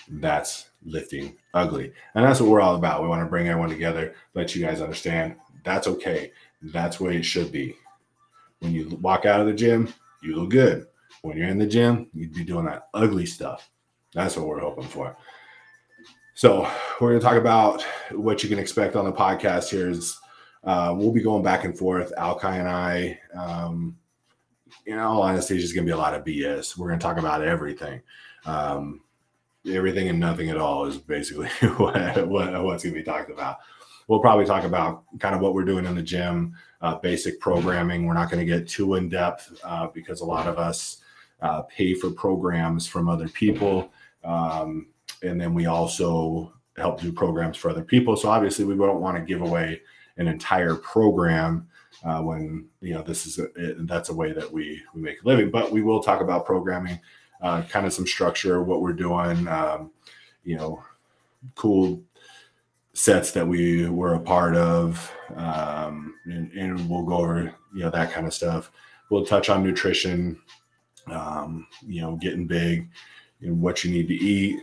That's 0.09 0.71
lifting 0.85 1.37
ugly. 1.55 1.93
And 2.15 2.25
that's 2.25 2.41
what 2.41 2.51
we're 2.51 2.61
all 2.61 2.77
about. 2.77 3.03
We 3.03 3.09
want 3.09 3.23
to 3.23 3.31
bring 3.31 3.49
everyone 3.49 3.71
together, 3.71 4.15
let 4.35 4.55
you 4.55 4.65
guys 4.65 4.81
understand 4.81 5.37
that's 5.65 5.87
okay. 5.87 6.33
That's 6.63 6.99
where 6.99 7.13
it 7.13 7.25
should 7.25 7.53
be. 7.53 7.77
When 8.61 8.73
you 8.73 8.99
walk 9.03 9.27
out 9.27 9.41
of 9.41 9.47
the 9.47 9.53
gym, 9.53 9.93
you 10.23 10.37
look 10.37 10.51
good. 10.51 10.87
When 11.23 11.37
you're 11.37 11.49
in 11.49 11.59
the 11.59 11.67
gym, 11.67 12.09
you'd 12.15 12.35
be 12.35 12.45
doing 12.45 12.65
that 12.67 12.89
ugly 12.95 13.27
stuff. 13.27 13.71
That's 14.15 14.37
what 14.37 14.47
we're 14.47 14.61
hoping 14.61 14.87
for. 14.87 15.17
So 16.35 16.71
we're 17.01 17.11
going 17.11 17.21
to 17.21 17.27
talk 17.27 17.37
about 17.37 17.83
what 18.13 18.43
you 18.43 18.49
can 18.49 18.59
expect 18.59 18.97
on 18.97 19.05
the 19.05 19.13
podcast 19.13 19.69
here 19.69 19.91
is 19.91 20.19
uh, 20.65 20.95
we'll 20.97 21.13
be 21.13 21.23
going 21.23 21.43
back 21.43 21.65
and 21.65 21.77
forth. 21.77 22.13
Alkai 22.17 22.61
and 22.61 22.69
I, 22.69 23.21
um, 23.35 23.97
in 24.87 24.99
all 24.99 25.23
honesty, 25.23 25.55
it's 25.55 25.65
just 25.65 25.75
going 25.75 25.87
to 25.87 25.91
be 25.91 25.95
a 25.95 26.01
lot 26.01 26.15
of 26.15 26.25
BS. 26.25 26.77
We're 26.77 26.89
going 26.89 26.99
to 26.99 27.03
talk 27.03 27.19
about 27.19 27.43
everything. 27.43 28.01
Um, 28.45 29.03
everything 29.67 30.09
and 30.09 30.21
nothing 30.21 30.51
at 30.51 30.57
all 30.57 30.87
is 30.87 30.97
basically 30.97 31.49
what, 31.77 32.29
what, 32.29 32.65
what's 32.65 32.83
going 32.83 32.95
to 32.95 33.01
be 33.01 33.03
talked 33.03 33.31
about. 33.31 33.59
We'll 34.07 34.21
probably 34.21 34.47
talk 34.47 34.65
about 34.65 35.05
kind 35.19 35.35
of 35.35 35.43
what 35.43 35.53
we're 35.53 35.65
doing 35.65 35.85
in 35.85 35.95
the 35.95 36.03
gym, 36.03 36.57
uh, 36.81 36.95
basic 36.97 37.41
programming. 37.41 38.07
We're 38.07 38.15
not 38.15 38.31
going 38.31 38.45
to 38.45 38.51
get 38.51 38.67
too 38.67 38.95
in 38.95 39.09
depth 39.09 39.59
uh, 39.63 39.89
because 39.89 40.23
a 40.23 40.25
lot 40.25 40.47
of 40.47 40.59
us 40.59 40.99
uh, 41.43 41.63
pay 41.63 41.95
for 41.95 42.11
programs 42.11 42.87
from 42.87 43.09
other 43.09 43.29
people. 43.29 43.93
Um, 44.25 44.89
and 45.23 45.41
then 45.41 45.53
we 45.53 45.67
also 45.67 46.53
help 46.77 47.01
do 47.01 47.13
programs 47.13 47.57
for 47.57 47.71
other 47.71 47.83
people. 47.83 48.17
So 48.17 48.31
obviously, 48.31 48.65
we 48.65 48.77
don't 48.77 49.01
want 49.01 49.17
to 49.19 49.23
give 49.23 49.43
away 49.43 49.83
an 50.17 50.27
entire 50.27 50.75
program 50.75 51.68
uh, 52.05 52.23
when 52.23 52.69
you 52.81 52.95
know 52.95 53.03
this 53.03 53.27
is 53.27 53.39
a, 53.39 53.45
it, 53.57 53.87
that's 53.87 54.09
a 54.09 54.15
way 54.15 54.33
that 54.33 54.51
we 54.51 54.83
we 54.95 55.01
make 55.01 55.23
a 55.23 55.27
living. 55.27 55.51
But 55.51 55.73
we 55.73 55.83
will 55.83 56.03
talk 56.03 56.21
about 56.21 56.47
programming 56.47 57.01
uh, 57.41 57.63
kind 57.63 57.87
of 57.87 57.93
some 57.93 58.07
structure, 58.07 58.63
what 58.63 58.83
we're 58.83 58.93
doing, 58.93 59.47
um, 59.49 59.91
you 60.45 60.57
know, 60.57 60.83
cool 61.55 62.03
sets 62.95 63.31
that 63.33 63.47
we 63.47 63.89
were 63.89 64.15
a 64.15 64.21
part 64.21 64.57
of, 64.57 65.13
um, 65.37 66.15
and, 66.25 66.51
and, 66.53 66.91
we'll 66.91 67.05
go 67.05 67.19
over, 67.19 67.55
you 67.73 67.81
know, 67.81 67.91
that 67.91 68.11
kind 68.11 68.27
of 68.27 68.35
stuff. 68.35 68.73
We'll 69.09 69.25
touch 69.25 69.49
on 69.49 69.63
nutrition, 69.63 70.41
um, 71.07 71.67
you 71.87 72.01
know, 72.01 72.17
getting 72.17 72.47
big, 72.47 72.89
and 73.41 73.61
what 73.61 73.85
you 73.85 73.93
need 73.93 74.09
to 74.09 74.15
eat, 74.15 74.61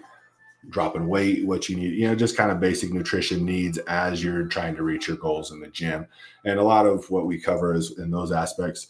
dropping 0.69 1.07
weight, 1.07 1.45
what 1.45 1.69
you 1.69 1.75
need, 1.75 1.93
you 1.93 2.07
know, 2.07 2.15
just 2.15 2.38
kind 2.38 2.51
of 2.51 2.60
basic 2.60 2.91
nutrition 2.91 3.45
needs 3.45 3.77
as 3.88 4.24
you're 4.24 4.45
trying 4.48 4.75
to 4.75 4.84
reach 4.84 5.07
your 5.07 5.17
goals 5.17 5.51
in 5.51 5.60
the 5.60 5.67
gym. 5.67 6.07
And 6.43 6.60
a 6.60 6.63
lot 6.63 6.86
of 6.86 7.10
what 7.10 7.25
we 7.25 7.39
cover 7.39 7.74
is 7.74 7.98
in 7.98 8.12
those 8.12 8.31
aspects 8.31 8.88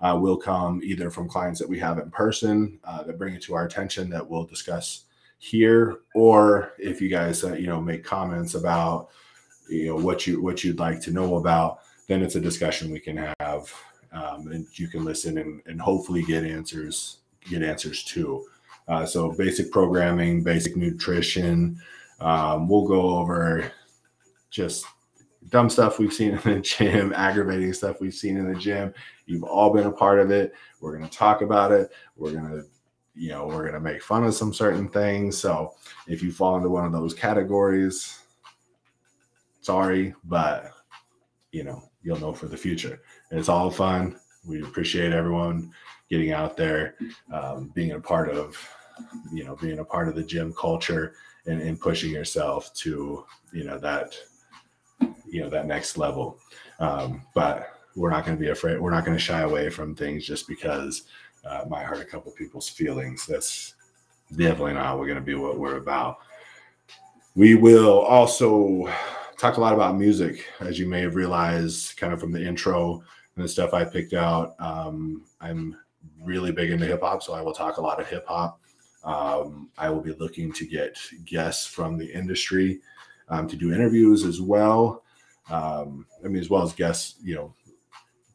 uh, 0.00 0.18
will 0.20 0.36
come 0.36 0.80
either 0.82 1.10
from 1.10 1.28
clients 1.28 1.58
that 1.60 1.68
we 1.68 1.78
have 1.78 1.98
in 1.98 2.10
person 2.10 2.78
uh, 2.84 3.02
that 3.04 3.18
bring 3.18 3.34
it 3.34 3.42
to 3.42 3.54
our 3.54 3.64
attention 3.64 4.10
that 4.10 4.28
we'll 4.28 4.44
discuss 4.44 5.04
here, 5.38 5.98
or 6.14 6.72
if 6.78 7.00
you 7.00 7.08
guys 7.08 7.44
uh, 7.44 7.52
you 7.52 7.66
know 7.66 7.80
make 7.80 8.04
comments 8.04 8.54
about 8.54 9.08
you 9.68 9.88
know 9.88 9.96
what 9.96 10.26
you 10.26 10.42
what 10.42 10.64
you'd 10.64 10.78
like 10.78 11.00
to 11.02 11.10
know 11.10 11.36
about, 11.36 11.80
then 12.08 12.22
it's 12.22 12.36
a 12.36 12.40
discussion 12.40 12.90
we 12.90 13.00
can 13.00 13.34
have, 13.38 13.72
um, 14.12 14.48
and 14.48 14.66
you 14.72 14.88
can 14.88 15.04
listen 15.04 15.38
and, 15.38 15.62
and 15.66 15.80
hopefully 15.80 16.22
get 16.22 16.44
answers 16.44 17.18
get 17.48 17.62
answers 17.62 18.02
too. 18.02 18.44
Uh, 18.88 19.04
so 19.04 19.32
basic 19.32 19.70
programming, 19.70 20.42
basic 20.42 20.76
nutrition. 20.76 21.80
Um, 22.20 22.68
we'll 22.68 22.86
go 22.86 23.18
over 23.18 23.70
just 24.50 24.86
dumb 25.50 25.68
stuff 25.68 25.98
we've 25.98 26.12
seen 26.12 26.32
in 26.32 26.40
the 26.54 26.60
gym, 26.60 27.12
aggravating 27.14 27.72
stuff 27.72 28.00
we've 28.00 28.14
seen 28.14 28.36
in 28.36 28.52
the 28.52 28.58
gym. 28.58 28.92
You've 29.26 29.44
all 29.44 29.72
been 29.72 29.86
a 29.86 29.92
part 29.92 30.20
of 30.20 30.30
it. 30.30 30.52
We're 30.80 30.96
going 30.96 31.08
to 31.08 31.16
talk 31.16 31.42
about 31.42 31.72
it. 31.72 31.90
We're 32.16 32.32
going 32.32 32.50
to, 32.50 32.64
you 33.14 33.30
know, 33.30 33.46
we're 33.46 33.62
going 33.62 33.74
to 33.74 33.80
make 33.80 34.02
fun 34.02 34.24
of 34.24 34.34
some 34.34 34.52
certain 34.52 34.88
things. 34.88 35.36
So 35.36 35.74
if 36.06 36.22
you 36.22 36.32
fall 36.32 36.56
into 36.56 36.68
one 36.68 36.84
of 36.84 36.92
those 36.92 37.14
categories, 37.14 38.22
sorry, 39.60 40.14
but 40.24 40.72
you 41.52 41.64
know, 41.64 41.82
you'll 42.02 42.20
know 42.20 42.32
for 42.32 42.46
the 42.46 42.56
future. 42.56 43.00
It's 43.30 43.48
all 43.48 43.70
fun. 43.70 44.20
We 44.46 44.62
appreciate 44.62 45.12
everyone 45.12 45.72
getting 46.10 46.32
out 46.32 46.56
there, 46.56 46.94
um, 47.32 47.72
being 47.74 47.92
a 47.92 48.00
part 48.00 48.30
of, 48.30 48.56
you 49.32 49.44
know, 49.44 49.56
being 49.56 49.78
a 49.78 49.84
part 49.84 50.08
of 50.08 50.14
the 50.14 50.22
gym 50.22 50.52
culture 50.52 51.14
and, 51.46 51.60
and 51.60 51.80
pushing 51.80 52.10
yourself 52.10 52.72
to, 52.74 53.24
you 53.52 53.64
know, 53.64 53.78
that 53.78 54.16
you 55.26 55.42
know 55.42 55.50
that 55.50 55.66
next 55.66 55.98
level. 55.98 56.38
Um, 56.78 57.22
but 57.34 57.72
we're 57.94 58.10
not 58.10 58.24
going 58.24 58.36
to 58.36 58.42
be 58.42 58.50
afraid. 58.50 58.80
We're 58.80 58.90
not 58.90 59.04
going 59.04 59.16
to 59.16 59.22
shy 59.22 59.40
away 59.40 59.70
from 59.70 59.94
things 59.94 60.26
just 60.26 60.46
because 60.46 61.04
uh, 61.44 61.64
might 61.68 61.84
hurt 61.84 62.00
a 62.00 62.04
couple 62.04 62.30
people's 62.32 62.68
feelings. 62.68 63.26
That's 63.26 63.74
definitely 64.36 64.74
not 64.74 64.98
we're 64.98 65.06
going 65.06 65.18
to 65.18 65.24
be 65.24 65.34
what 65.34 65.58
we're 65.58 65.76
about. 65.76 66.18
We 67.34 67.54
will 67.54 68.00
also 68.00 68.90
talk 69.38 69.56
a 69.56 69.60
lot 69.60 69.74
about 69.74 69.96
music, 69.96 70.46
as 70.60 70.78
you 70.78 70.86
may 70.86 71.02
have 71.02 71.14
realized, 71.14 71.96
kind 71.96 72.12
of 72.12 72.20
from 72.20 72.32
the 72.32 72.44
intro 72.44 73.02
and 73.34 73.44
the 73.44 73.48
stuff 73.48 73.74
I 73.74 73.84
picked 73.84 74.14
out. 74.14 74.54
Um, 74.58 75.24
I'm 75.40 75.76
really 76.22 76.52
big 76.52 76.70
into 76.70 76.86
hip 76.86 77.02
hop, 77.02 77.22
so 77.22 77.34
I 77.34 77.42
will 77.42 77.52
talk 77.52 77.76
a 77.76 77.82
lot 77.82 78.00
of 78.00 78.08
hip 78.08 78.26
hop. 78.26 78.60
Um, 79.04 79.70
I 79.78 79.90
will 79.90 80.00
be 80.00 80.12
looking 80.14 80.52
to 80.52 80.66
get 80.66 80.98
guests 81.24 81.66
from 81.66 81.96
the 81.96 82.06
industry 82.06 82.80
um, 83.28 83.48
to 83.48 83.56
do 83.56 83.72
interviews 83.72 84.24
as 84.24 84.40
well. 84.40 85.04
Um, 85.50 86.06
I 86.24 86.28
mean, 86.28 86.40
as 86.40 86.50
well 86.50 86.62
as 86.62 86.72
guests, 86.72 87.16
you 87.22 87.34
know, 87.34 87.54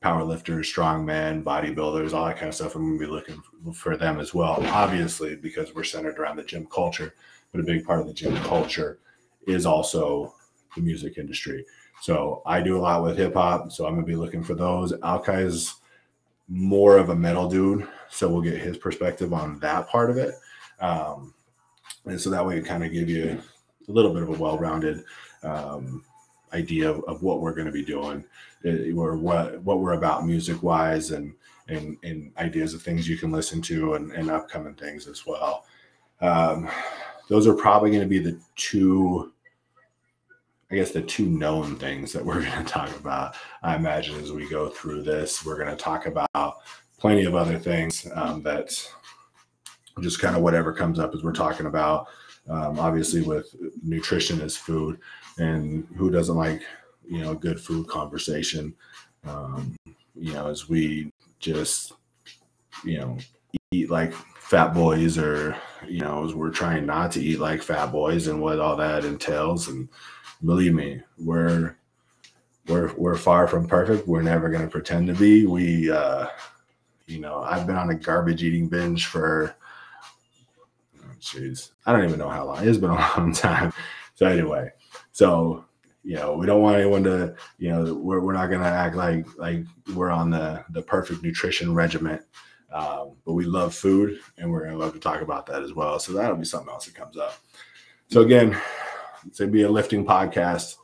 power 0.01 0.23
lifters, 0.23 0.71
strongmen, 0.73 1.43
bodybuilders, 1.43 2.13
all 2.13 2.25
that 2.25 2.37
kind 2.37 2.49
of 2.49 2.55
stuff. 2.55 2.75
I'm 2.75 2.81
going 2.81 2.99
to 2.99 3.05
be 3.05 3.11
looking 3.11 3.41
for 3.73 3.95
them 3.95 4.19
as 4.19 4.33
well, 4.33 4.57
obviously, 4.67 5.35
because 5.35 5.75
we're 5.75 5.83
centered 5.83 6.17
around 6.17 6.37
the 6.37 6.43
gym 6.43 6.65
culture. 6.65 7.13
But 7.51 7.61
a 7.61 7.65
big 7.65 7.85
part 7.85 8.01
of 8.01 8.07
the 8.07 8.13
gym 8.13 8.35
culture 8.37 8.99
is 9.45 9.65
also 9.65 10.33
the 10.75 10.81
music 10.81 11.17
industry. 11.17 11.65
So 12.01 12.41
I 12.47 12.61
do 12.61 12.77
a 12.77 12.81
lot 12.81 13.03
with 13.03 13.17
hip 13.17 13.35
hop. 13.35 13.71
So 13.71 13.85
I'm 13.85 13.93
going 13.93 14.05
to 14.05 14.11
be 14.11 14.15
looking 14.15 14.43
for 14.43 14.55
those. 14.55 14.91
Alkai 14.93 15.45
is 15.45 15.75
more 16.47 16.97
of 16.97 17.09
a 17.09 17.15
metal 17.15 17.47
dude. 17.47 17.87
So 18.11 18.29
we'll 18.29 18.41
get 18.41 18.57
his 18.57 18.77
perspective 18.77 19.33
on 19.33 19.59
that 19.59 19.87
part 19.87 20.09
of 20.09 20.17
it. 20.17 20.35
Um, 20.79 21.33
and 22.05 22.19
so 22.19 22.29
that 22.29 22.45
way, 22.45 22.57
it 22.57 22.65
kind 22.65 22.83
of 22.83 22.91
give 22.91 23.09
you 23.09 23.39
a 23.87 23.91
little 23.91 24.13
bit 24.13 24.23
of 24.23 24.29
a 24.29 24.41
well-rounded 24.41 25.03
um, 25.43 26.03
idea 26.53 26.89
of, 26.89 27.03
of, 27.05 27.23
what 27.23 27.39
we're 27.39 27.53
going 27.53 27.67
to 27.67 27.71
be 27.71 27.85
doing, 27.85 28.23
eh, 28.65 28.91
or 28.95 29.15
what 29.15 29.61
what 29.61 29.79
we're 29.79 29.93
about 29.93 30.25
music-wise, 30.25 31.11
and 31.11 31.33
and 31.67 31.97
and 32.03 32.31
ideas 32.37 32.73
of 32.73 32.81
things 32.81 33.07
you 33.07 33.17
can 33.17 33.31
listen 33.31 33.61
to, 33.61 33.93
and, 33.93 34.11
and 34.11 34.29
upcoming 34.29 34.73
things 34.73 35.07
as 35.07 35.25
well. 35.25 35.65
Um, 36.19 36.69
those 37.27 37.47
are 37.47 37.53
probably 37.53 37.91
going 37.91 38.03
to 38.03 38.09
be 38.09 38.19
the 38.19 38.39
two 38.55 39.31
I 40.71 40.75
guess 40.75 40.91
the 40.91 41.01
two 41.01 41.25
known 41.27 41.75
things 41.75 42.13
that 42.13 42.25
we're 42.25 42.41
going 42.45 42.65
to 42.65 42.71
talk 42.71 42.95
about. 42.97 43.35
I 43.61 43.75
imagine 43.75 44.15
as 44.19 44.31
we 44.31 44.49
go 44.49 44.69
through 44.69 45.03
this, 45.03 45.45
we're 45.45 45.57
going 45.57 45.75
to 45.75 45.75
talk 45.75 46.05
about 46.05 46.61
plenty 47.01 47.25
of 47.25 47.33
other 47.33 47.57
things 47.57 48.07
um, 48.13 48.43
that 48.43 48.69
just 50.01 50.19
kind 50.19 50.35
of 50.35 50.43
whatever 50.43 50.71
comes 50.71 50.99
up 50.99 51.13
as 51.15 51.23
we're 51.23 51.33
talking 51.33 51.65
about. 51.65 52.07
Um, 52.47 52.79
obviously, 52.79 53.21
with 53.21 53.53
nutrition 53.81 54.39
is 54.39 54.55
food, 54.55 54.99
and 55.37 55.87
who 55.97 56.11
doesn't 56.11 56.37
like 56.37 56.61
you 57.03 57.19
know 57.19 57.33
good 57.33 57.59
food 57.59 57.87
conversation? 57.87 58.73
Um, 59.27 59.75
you 60.15 60.33
know, 60.33 60.47
as 60.47 60.69
we 60.69 61.11
just 61.39 61.93
you 62.85 62.99
know 62.99 63.17
eat 63.71 63.89
like 63.89 64.13
fat 64.13 64.73
boys, 64.73 65.17
or 65.17 65.55
you 65.87 66.01
know, 66.01 66.23
as 66.23 66.35
we're 66.35 66.51
trying 66.51 66.85
not 66.85 67.11
to 67.13 67.21
eat 67.21 67.39
like 67.39 67.63
fat 67.63 67.91
boys, 67.91 68.27
and 68.27 68.41
what 68.41 68.59
all 68.59 68.75
that 68.75 69.05
entails, 69.05 69.67
and 69.67 69.89
believe 70.45 70.73
me, 70.73 71.01
we're 71.17 71.75
we're 72.67 72.93
we're 72.93 73.17
far 73.17 73.47
from 73.47 73.67
perfect. 73.67 74.07
We're 74.07 74.21
never 74.21 74.49
going 74.49 74.63
to 74.63 74.69
pretend 74.69 75.07
to 75.07 75.13
be. 75.13 75.45
We, 75.45 75.91
uh, 75.91 76.27
you 77.07 77.19
know, 77.19 77.39
I've 77.39 77.67
been 77.67 77.75
on 77.75 77.89
a 77.89 77.95
garbage 77.95 78.43
eating 78.43 78.67
binge 78.67 79.05
for, 79.07 79.55
jeez, 81.19 81.71
I 81.85 81.91
don't 81.91 82.05
even 82.05 82.19
know 82.19 82.29
how 82.29 82.45
long. 82.45 82.67
It's 82.67 82.77
been 82.77 82.89
a 82.89 82.93
long 83.17 83.33
time. 83.33 83.73
So 84.15 84.25
anyway, 84.25 84.71
so 85.11 85.65
you 86.03 86.15
know, 86.15 86.33
we 86.33 86.45
don't 86.45 86.61
want 86.61 86.77
anyone 86.77 87.03
to, 87.03 87.35
you 87.59 87.69
know, 87.69 87.93
we're 87.93 88.21
we're 88.21 88.33
not 88.33 88.47
to 88.61 88.67
act 88.67 88.95
like 88.95 89.25
like 89.37 89.63
we're 89.95 90.09
on 90.09 90.29
the 90.31 90.63
the 90.71 90.81
perfect 90.81 91.23
nutrition 91.23 91.73
regiment. 91.73 92.21
Um, 92.73 93.17
but 93.25 93.33
we 93.33 93.43
love 93.43 93.75
food, 93.75 94.19
and 94.37 94.49
we're 94.49 94.61
to 94.73 94.77
love 94.77 94.93
to 94.93 94.99
talk 94.99 95.21
about 95.21 95.45
that 95.47 95.61
as 95.61 95.73
well. 95.73 95.99
So 95.99 96.13
that'll 96.13 96.37
be 96.37 96.45
something 96.45 96.69
else 96.69 96.85
that 96.85 96.95
comes 96.95 97.17
up. 97.17 97.33
So 98.07 98.21
again, 98.21 98.59
it's 99.27 99.37
to 99.37 99.47
be 99.47 99.63
a 99.63 99.69
lifting 99.69 100.05
podcast. 100.05 100.75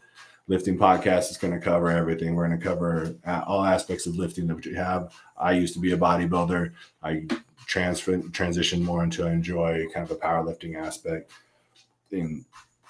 Lifting 0.49 0.77
podcast 0.77 1.29
is 1.29 1.37
going 1.37 1.53
to 1.53 1.59
cover 1.59 1.89
everything. 1.89 2.33
We're 2.33 2.47
going 2.47 2.59
to 2.59 2.65
cover 2.65 3.15
all 3.45 3.65
aspects 3.65 4.05
of 4.05 4.15
lifting 4.15 4.47
that 4.47 4.65
you 4.65 4.75
have. 4.75 5.13
I 5.37 5.51
used 5.51 5.73
to 5.73 5.79
be 5.79 5.91
a 5.91 5.97
bodybuilder. 5.97 6.71
I 7.03 7.27
transfer 7.65 8.17
transitioned 8.17 8.83
more 8.83 9.03
into 9.03 9.27
I 9.27 9.33
enjoy 9.33 9.87
kind 9.93 10.09
of 10.09 10.11
a 10.11 10.19
powerlifting 10.19 10.75
aspect. 10.75 11.31
And 12.11 12.45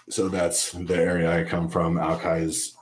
so 0.10 0.30
that's 0.30 0.72
the 0.72 0.96
area 0.96 1.36
I 1.36 1.44
come 1.44 1.68
from. 1.68 1.96
Alkai's 1.96 2.76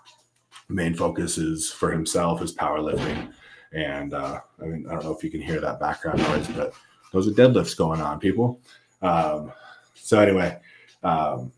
main 0.68 0.94
focus 0.94 1.38
is 1.38 1.72
for 1.72 1.92
himself 1.92 2.42
is 2.42 2.54
powerlifting. 2.54 3.32
And 3.72 4.14
uh, 4.14 4.42
I 4.62 4.66
mean, 4.66 4.86
I 4.90 4.94
don't 4.94 5.06
know 5.06 5.16
if 5.16 5.24
you 5.24 5.32
can 5.32 5.42
hear 5.42 5.62
that 5.62 5.80
background 5.80 6.20
noise, 6.20 6.48
but 6.50 6.74
those 7.14 7.28
are 7.28 7.32
deadlifts 7.32 7.78
going 7.78 8.02
on, 8.02 8.20
people. 8.20 8.60
Um, 9.02 9.54
so 9.94 10.20
anyway, 10.20 10.60
um, 11.04 11.52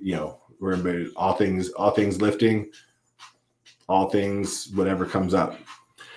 you 0.00 0.16
know, 0.16 0.40
we're 0.60 0.74
in 0.74 1.12
all 1.16 1.34
things, 1.34 1.70
all 1.70 1.90
things 1.90 2.20
lifting, 2.20 2.70
all 3.88 4.08
things, 4.10 4.70
whatever 4.74 5.06
comes 5.06 5.34
up. 5.34 5.58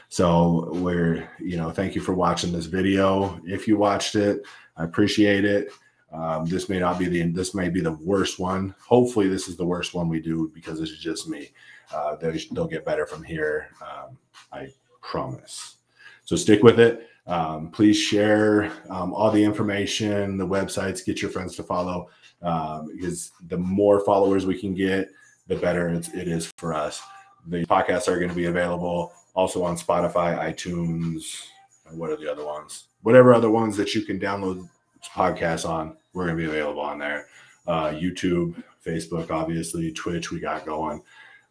So 0.09 0.69
we're, 0.73 1.29
you 1.39 1.57
know, 1.57 1.71
thank 1.71 1.95
you 1.95 2.01
for 2.01 2.13
watching 2.13 2.51
this 2.51 2.65
video. 2.65 3.39
If 3.45 3.67
you 3.67 3.77
watched 3.77 4.15
it, 4.15 4.41
I 4.75 4.83
appreciate 4.83 5.45
it. 5.45 5.71
Um, 6.11 6.45
this 6.45 6.67
may 6.67 6.79
not 6.79 6.99
be 6.99 7.07
the 7.07 7.31
this 7.31 7.55
may 7.55 7.69
be 7.69 7.79
the 7.79 7.93
worst 7.93 8.37
one. 8.37 8.75
Hopefully, 8.85 9.29
this 9.29 9.47
is 9.47 9.55
the 9.55 9.65
worst 9.65 9.93
one 9.93 10.09
we 10.09 10.19
do 10.19 10.51
because 10.53 10.81
it's 10.81 10.97
just 10.97 11.29
me. 11.29 11.51
Uh, 11.93 12.17
they, 12.17 12.37
will 12.51 12.67
get 12.67 12.83
better 12.83 13.05
from 13.05 13.23
here. 13.23 13.69
Um, 13.81 14.17
I 14.51 14.67
promise. 15.01 15.77
So 16.25 16.35
stick 16.35 16.63
with 16.63 16.79
it. 16.79 17.07
Um, 17.31 17.69
please 17.71 17.97
share 17.97 18.73
um, 18.89 19.13
all 19.13 19.31
the 19.31 19.41
information, 19.41 20.37
the 20.37 20.45
websites, 20.45 21.05
get 21.05 21.21
your 21.21 21.31
friends 21.31 21.55
to 21.55 21.63
follow 21.63 22.09
um, 22.41 22.89
because 22.93 23.31
the 23.47 23.57
more 23.57 24.03
followers 24.03 24.45
we 24.45 24.59
can 24.59 24.75
get, 24.75 25.09
the 25.47 25.55
better 25.55 25.87
it's, 25.87 26.09
it 26.09 26.27
is 26.27 26.51
for 26.57 26.73
us. 26.73 27.01
The 27.47 27.65
podcasts 27.67 28.09
are 28.09 28.17
going 28.17 28.29
to 28.29 28.35
be 28.35 28.45
available 28.47 29.13
also 29.33 29.63
on 29.63 29.77
Spotify, 29.77 30.37
iTunes, 30.37 31.47
what 31.91 32.09
are 32.09 32.17
the 32.17 32.29
other 32.29 32.45
ones? 32.45 32.87
Whatever 33.01 33.33
other 33.33 33.49
ones 33.49 33.77
that 33.77 33.95
you 33.95 34.01
can 34.01 34.19
download 34.19 34.67
podcasts 35.05 35.67
on, 35.67 35.95
we're 36.11 36.25
going 36.25 36.37
to 36.37 36.43
be 36.43 36.49
available 36.49 36.81
on 36.81 36.99
there. 36.99 37.27
Uh, 37.65 37.91
YouTube, 37.91 38.61
Facebook, 38.85 39.31
obviously, 39.31 39.93
Twitch, 39.93 40.31
we 40.31 40.41
got 40.41 40.65
going. 40.65 41.01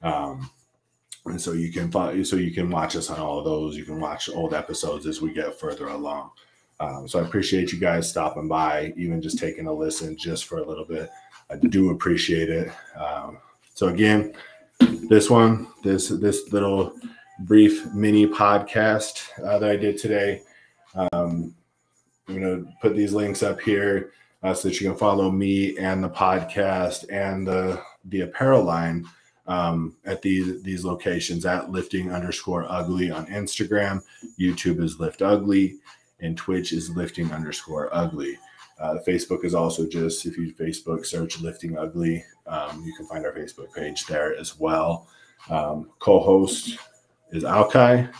Um, 0.03 0.51
and 1.31 1.40
so 1.40 1.53
you 1.53 1.73
can 1.73 1.90
find 1.90 2.27
so 2.27 2.37
you 2.37 2.53
can 2.53 2.71
watch 2.71 2.97
us 2.97 3.11
on 3.11 3.19
all 3.19 3.38
of 3.38 3.45
those. 3.45 3.77
You 3.77 3.85
can 3.85 4.01
watch 4.01 4.29
old 4.29 4.55
episodes 4.55 5.07
as 5.07 5.21
we 5.21 5.33
get 5.33 5.59
further 5.59 5.88
along. 5.88 6.31
Um, 6.81 7.07
so 7.07 7.19
I 7.19 7.27
appreciate 7.27 7.73
you 7.73 7.79
guys 7.79 8.09
stopping 8.09 8.49
by, 8.49 8.93
even 8.97 9.21
just 9.21 9.38
taking 9.38 9.66
a 9.66 9.73
listen 9.73 10.16
just 10.16 10.47
for 10.47 10.59
a 10.59 10.66
little 10.66 10.85
bit. 10.85 11.11
I 11.51 11.57
do 11.57 11.90
appreciate 11.90 12.49
it. 12.49 12.71
Um, 12.97 13.38
so 13.75 13.88
again, 13.88 14.35
this 15.09 15.29
one, 15.29 15.69
this 15.83 16.09
this 16.09 16.53
little 16.53 16.95
brief 17.40 17.87
mini 17.93 18.27
podcast 18.27 19.27
uh, 19.45 19.59
that 19.59 19.71
I 19.71 19.77
did 19.77 19.99
today. 19.99 20.43
Um, 20.95 21.55
I'm 22.29 22.40
going 22.40 22.64
to 22.64 22.73
put 22.81 22.95
these 22.95 23.12
links 23.12 23.43
up 23.43 23.61
here 23.61 24.12
uh, 24.43 24.55
so 24.55 24.69
that 24.69 24.81
you 24.81 24.88
can 24.88 24.97
follow 24.97 25.31
me 25.31 25.77
and 25.79 26.03
the 26.03 26.11
podcast 26.11 27.05
and 27.11 27.47
the 27.47 27.83
the 28.07 28.23
apparel 28.23 28.62
line 28.62 29.07
um, 29.46 29.96
at 30.05 30.22
these 30.22 30.62
these 30.62 30.85
locations 30.85 31.46
at 31.46 31.70
lifting 31.70 32.12
underscore 32.12 32.66
ugly 32.68 33.11
on 33.11 33.26
Instagram. 33.26 34.03
YouTube 34.38 34.83
is 34.83 35.00
lift 35.00 35.22
ugly 35.22 35.79
and 36.20 36.37
Twitch 36.37 36.72
is 36.72 36.90
lifting 36.90 37.33
underscore 37.33 37.88
ugly. 37.92 38.38
Uh, 38.79 38.96
Facebook 39.07 39.44
is 39.44 39.55
also 39.55 39.87
just 39.87 40.24
if 40.24 40.38
you 40.38 40.55
Facebook 40.55 41.05
search 41.05 41.40
lifting 41.40 41.76
ugly, 41.76 42.24
um, 42.46 42.83
you 42.85 42.94
can 42.94 43.07
find 43.07 43.26
our 43.26 43.33
Facebook 43.33 43.72
page 43.74 44.07
there 44.07 44.37
as 44.37 44.59
well. 44.59 45.09
Um, 45.50 45.90
co-host 45.98 46.79
is 47.33 47.44
Alkai, 47.44 48.11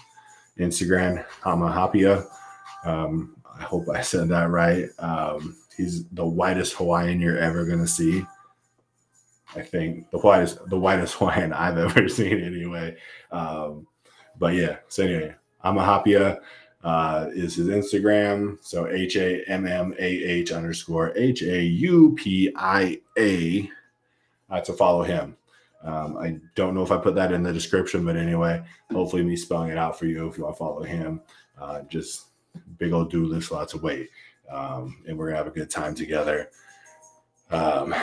Instagram 0.59 1.25
Hammah 1.43 1.73
Haupia. 1.73 2.27
Um, 2.85 3.37
I 3.59 3.63
hope 3.63 3.89
I 3.89 4.01
said 4.03 4.29
that 4.29 4.51
right. 4.51 4.89
Um, 4.99 5.57
he's 5.77 6.07
the 6.09 6.27
whitest 6.27 6.75
Hawaiian 6.75 7.21
you're 7.21 7.39
ever 7.39 7.65
gonna 7.65 7.87
see. 7.87 8.25
I 9.57 9.63
think 9.63 10.11
the 10.11 10.19
whitest 10.19 10.59
the 10.69 10.79
whitest 10.79 11.15
Hawaiian 11.19 11.53
I've 11.53 11.79
ever 11.79 12.09
seen 12.09 12.41
anyway. 12.41 12.97
Um, 13.33 13.87
but 14.39 14.55
yeah, 14.55 14.77
so 14.89 15.05
anyway, 15.05 15.35
Hammah 15.65 16.05
Haupia 16.05 16.39
uh, 16.85 17.29
is 17.33 17.57
his 17.57 17.69
Instagram. 17.69 18.59
So 18.63 18.87
H 18.89 19.17
A 19.17 19.43
M 19.49 19.67
M 19.67 19.95
A 19.99 20.05
H 20.05 20.53
underscore 20.53 21.13
H 21.17 21.43
A 21.43 21.63
U 21.63 22.15
P 22.17 22.53
I 22.57 23.01
A 23.19 23.71
to 24.65 24.73
follow 24.73 25.03
him. 25.03 25.37
Um, 25.83 26.19
I 26.19 26.39
don't 26.55 26.75
know 26.75 26.83
if 26.83 26.93
I 26.93 26.99
put 26.99 27.15
that 27.15 27.33
in 27.33 27.43
the 27.43 27.53
description, 27.53 28.05
but 28.05 28.17
anyway, 28.17 28.63
hopefully 28.93 29.23
me 29.23 29.37
spelling 29.37 29.71
it 29.71 29.79
out 29.79 29.99
for 29.99 30.07
you 30.07 30.29
if 30.29 30.37
you 30.37 30.45
want 30.45 30.57
to 30.57 30.59
follow 30.59 30.83
him. 30.83 31.23
Uh, 31.59 31.83
just 31.83 32.27
big 32.79 32.93
old 32.93 33.11
dude 33.11 33.29
lifts 33.29 33.51
lots 33.51 33.75
of 33.75 33.83
weight, 33.83 34.11
um, 34.51 35.03
and 35.07 35.17
we're 35.17 35.27
gonna 35.27 35.39
have 35.39 35.47
a 35.47 35.51
good 35.51 35.71
time 35.71 35.95
together. 35.95 36.51
Um, 37.51 37.95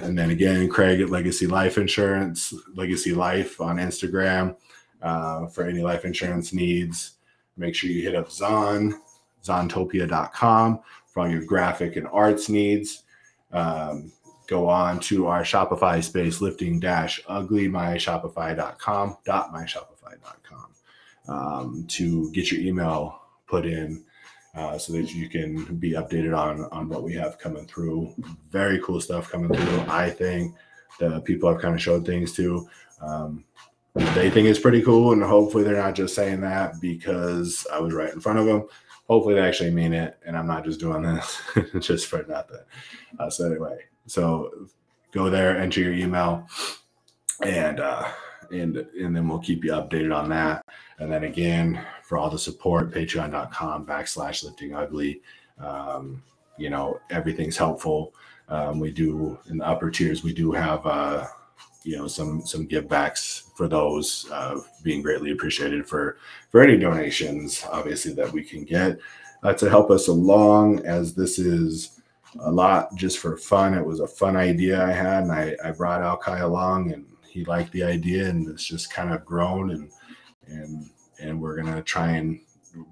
and 0.00 0.18
then 0.18 0.30
again, 0.30 0.68
Craig 0.68 1.00
at 1.00 1.10
Legacy 1.10 1.46
Life 1.46 1.78
Insurance, 1.78 2.54
Legacy 2.74 3.12
Life 3.12 3.60
on 3.60 3.76
Instagram 3.76 4.56
uh, 5.02 5.46
for 5.46 5.64
any 5.64 5.80
life 5.80 6.04
insurance 6.04 6.52
needs. 6.52 7.12
Make 7.56 7.74
sure 7.74 7.90
you 7.90 8.02
hit 8.02 8.14
up 8.14 8.30
Zon, 8.30 9.00
zontopia.com 9.44 10.80
for 11.08 11.20
all 11.20 11.28
your 11.28 11.44
graphic 11.44 11.96
and 11.96 12.06
arts 12.08 12.48
needs. 12.48 13.04
Um, 13.52 14.12
go 14.46 14.68
on 14.68 15.00
to 15.00 15.26
our 15.26 15.42
Shopify 15.42 16.02
space 16.02 16.40
lifting 16.40 16.80
dash 16.80 17.20
ugly 17.28 17.68
myshopify.com 17.68 19.16
dot 19.24 19.52
myshopify.com 19.52 20.66
um, 21.28 21.84
to 21.88 22.30
get 22.32 22.50
your 22.50 22.60
email 22.60 23.20
put 23.46 23.66
in 23.66 24.04
uh, 24.58 24.76
so 24.76 24.92
that 24.92 25.14
you 25.14 25.28
can 25.28 25.76
be 25.76 25.92
updated 25.92 26.36
on 26.36 26.64
on 26.72 26.88
what 26.88 27.04
we 27.04 27.14
have 27.14 27.38
coming 27.38 27.64
through. 27.66 28.12
Very 28.50 28.80
cool 28.80 29.00
stuff 29.00 29.30
coming 29.30 29.56
through. 29.56 29.80
I 29.82 30.10
think 30.10 30.56
the 30.98 31.20
people 31.20 31.48
I've 31.48 31.60
kind 31.60 31.74
of 31.74 31.80
showed 31.80 32.04
things 32.04 32.32
to. 32.34 32.68
Um, 33.00 33.44
they 33.94 34.30
think 34.30 34.48
it's 34.48 34.58
pretty 34.58 34.82
cool, 34.82 35.12
and 35.12 35.22
hopefully 35.22 35.62
they're 35.62 35.76
not 35.76 35.94
just 35.94 36.14
saying 36.16 36.40
that 36.40 36.80
because 36.80 37.68
I 37.72 37.78
was 37.78 37.94
right 37.94 38.12
in 38.12 38.20
front 38.20 38.40
of 38.40 38.46
them. 38.46 38.66
Hopefully 39.06 39.36
they 39.36 39.46
actually 39.46 39.70
mean 39.70 39.92
it, 39.92 40.18
and 40.26 40.36
I'm 40.36 40.48
not 40.48 40.64
just 40.64 40.80
doing 40.80 41.02
this 41.02 41.40
just 41.80 42.08
for 42.08 42.24
nothing. 42.28 42.58
Uh, 43.18 43.30
so 43.30 43.46
anyway, 43.46 43.78
so 44.06 44.50
go 45.12 45.30
there, 45.30 45.56
enter 45.56 45.80
your 45.80 45.94
email, 45.94 46.48
and 47.42 47.78
uh, 47.78 48.08
and 48.50 48.76
and 48.76 49.14
then 49.14 49.28
we'll 49.28 49.38
keep 49.38 49.64
you 49.64 49.72
updated 49.72 50.14
on 50.14 50.28
that. 50.30 50.64
And 50.98 51.10
then 51.10 51.24
again, 51.24 51.84
for 52.02 52.18
all 52.18 52.30
the 52.30 52.38
support, 52.38 52.92
patreon.com 52.92 53.86
backslash 53.86 54.44
lifting 54.44 54.74
ugly. 54.74 55.22
Um, 55.58 56.22
you 56.56 56.70
know, 56.70 56.98
everything's 57.10 57.56
helpful. 57.56 58.14
Um, 58.48 58.80
we 58.80 58.90
do 58.90 59.38
in 59.48 59.58
the 59.58 59.66
upper 59.66 59.90
tiers, 59.90 60.22
we 60.22 60.32
do 60.32 60.52
have 60.52 60.84
uh, 60.86 61.26
you 61.84 61.96
know 61.96 62.08
some 62.08 62.44
some 62.46 62.66
give 62.66 62.88
backs 62.88 63.50
for 63.56 63.68
those 63.68 64.26
uh, 64.32 64.60
being 64.82 65.02
greatly 65.02 65.32
appreciated 65.32 65.86
for 65.86 66.18
for 66.50 66.62
any 66.62 66.76
donations 66.76 67.64
obviously 67.70 68.12
that 68.12 68.32
we 68.32 68.42
can 68.42 68.64
get 68.64 68.98
uh, 69.42 69.52
to 69.52 69.70
help 69.70 69.90
us 69.90 70.08
along 70.08 70.84
as 70.84 71.14
this 71.14 71.38
is 71.38 71.98
a 72.40 72.50
lot 72.50 72.94
just 72.94 73.18
for 73.18 73.36
fun. 73.36 73.74
It 73.74 73.84
was 73.84 74.00
a 74.00 74.06
fun 74.06 74.36
idea 74.36 74.84
I 74.84 74.92
had, 74.92 75.24
and 75.24 75.32
I, 75.32 75.56
I 75.64 75.70
brought 75.70 76.02
Alki 76.02 76.32
along, 76.32 76.92
and 76.92 77.06
he 77.28 77.44
liked 77.44 77.72
the 77.72 77.84
idea, 77.84 78.28
and 78.28 78.48
it's 78.48 78.66
just 78.66 78.92
kind 78.92 79.12
of 79.12 79.24
grown, 79.24 79.70
and 79.70 79.90
and 80.46 80.90
and 81.20 81.40
we're 81.40 81.56
gonna 81.56 81.82
try 81.82 82.12
and 82.12 82.40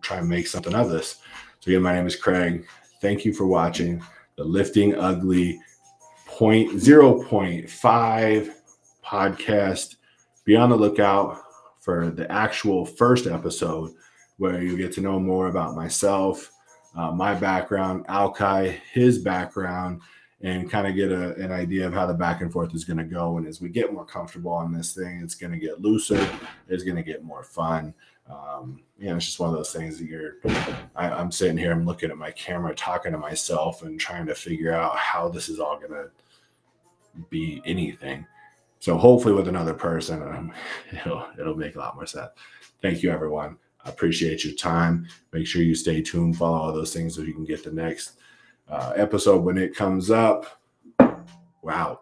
try 0.02 0.18
and 0.18 0.28
make 0.28 0.46
something 0.46 0.74
of 0.74 0.90
this. 0.90 1.18
So 1.60 1.70
again, 1.70 1.82
my 1.82 1.94
name 1.94 2.06
is 2.06 2.16
Craig. 2.16 2.66
Thank 3.00 3.24
you 3.24 3.32
for 3.32 3.46
watching 3.46 4.02
the 4.36 4.44
Lifting 4.44 4.94
Ugly 4.94 5.60
point 6.26 6.78
zero 6.78 7.22
point 7.22 7.68
five 7.70 8.54
podcast. 9.04 9.96
Be 10.44 10.56
on 10.56 10.70
the 10.70 10.76
lookout 10.76 11.40
for 11.80 12.10
the 12.10 12.30
actual 12.30 12.84
first 12.84 13.26
episode 13.26 13.92
where 14.38 14.62
you 14.62 14.76
get 14.76 14.92
to 14.92 15.00
know 15.00 15.18
more 15.18 15.48
about 15.48 15.74
myself, 15.74 16.50
uh, 16.96 17.10
my 17.10 17.34
background, 17.34 18.04
Alki, 18.08 18.80
his 18.92 19.18
background, 19.18 20.00
and 20.42 20.70
kind 20.70 20.86
of 20.86 20.94
get 20.94 21.10
a, 21.10 21.34
an 21.36 21.50
idea 21.50 21.86
of 21.86 21.94
how 21.94 22.06
the 22.06 22.14
back 22.14 22.42
and 22.42 22.52
forth 22.52 22.74
is 22.74 22.84
going 22.84 22.98
to 22.98 23.04
go. 23.04 23.38
And 23.38 23.46
as 23.46 23.60
we 23.60 23.68
get 23.68 23.92
more 23.92 24.04
comfortable 24.04 24.52
on 24.52 24.72
this 24.72 24.94
thing, 24.94 25.20
it's 25.22 25.34
going 25.34 25.52
to 25.52 25.58
get 25.58 25.80
looser, 25.80 26.28
it's 26.68 26.84
going 26.84 26.96
to 26.96 27.02
get 27.02 27.24
more 27.24 27.42
fun. 27.42 27.94
Um, 28.28 28.80
you 28.98 29.08
know, 29.08 29.16
it's 29.16 29.26
just 29.26 29.40
one 29.40 29.48
of 29.48 29.54
those 29.54 29.72
things 29.72 29.98
that 29.98 30.08
you're, 30.08 30.34
I, 30.96 31.10
I'm 31.10 31.30
sitting 31.30 31.56
here, 31.56 31.72
I'm 31.72 31.86
looking 31.86 32.10
at 32.10 32.18
my 32.18 32.32
camera, 32.32 32.74
talking 32.74 33.12
to 33.12 33.18
myself 33.18 33.82
and 33.82 33.98
trying 33.98 34.26
to 34.26 34.34
figure 34.34 34.74
out 34.74 34.96
how 34.96 35.28
this 35.28 35.48
is 35.48 35.60
all 35.60 35.78
going 35.78 35.92
to 35.92 36.10
be 37.30 37.62
anything. 37.64 38.26
So 38.80 38.96
hopefully 38.96 39.34
with 39.34 39.48
another 39.48 39.74
person, 39.74 40.22
um, 40.22 40.52
it'll, 40.92 41.26
it'll 41.38 41.56
make 41.56 41.76
a 41.76 41.78
lot 41.78 41.94
more 41.94 42.06
sense. 42.06 42.30
Thank 42.82 43.02
you, 43.02 43.10
everyone. 43.10 43.56
I 43.84 43.88
appreciate 43.88 44.44
your 44.44 44.54
time. 44.54 45.06
Make 45.32 45.46
sure 45.46 45.62
you 45.62 45.74
stay 45.74 46.02
tuned, 46.02 46.36
follow 46.36 46.58
all 46.58 46.72
those 46.72 46.92
things 46.92 47.14
so 47.14 47.22
you 47.22 47.32
can 47.32 47.44
get 47.44 47.64
the 47.64 47.70
next 47.70 48.18
uh, 48.68 48.92
episode 48.96 49.44
when 49.44 49.58
it 49.58 49.74
comes 49.74 50.10
up. 50.10 50.46
Wow. 51.62 52.00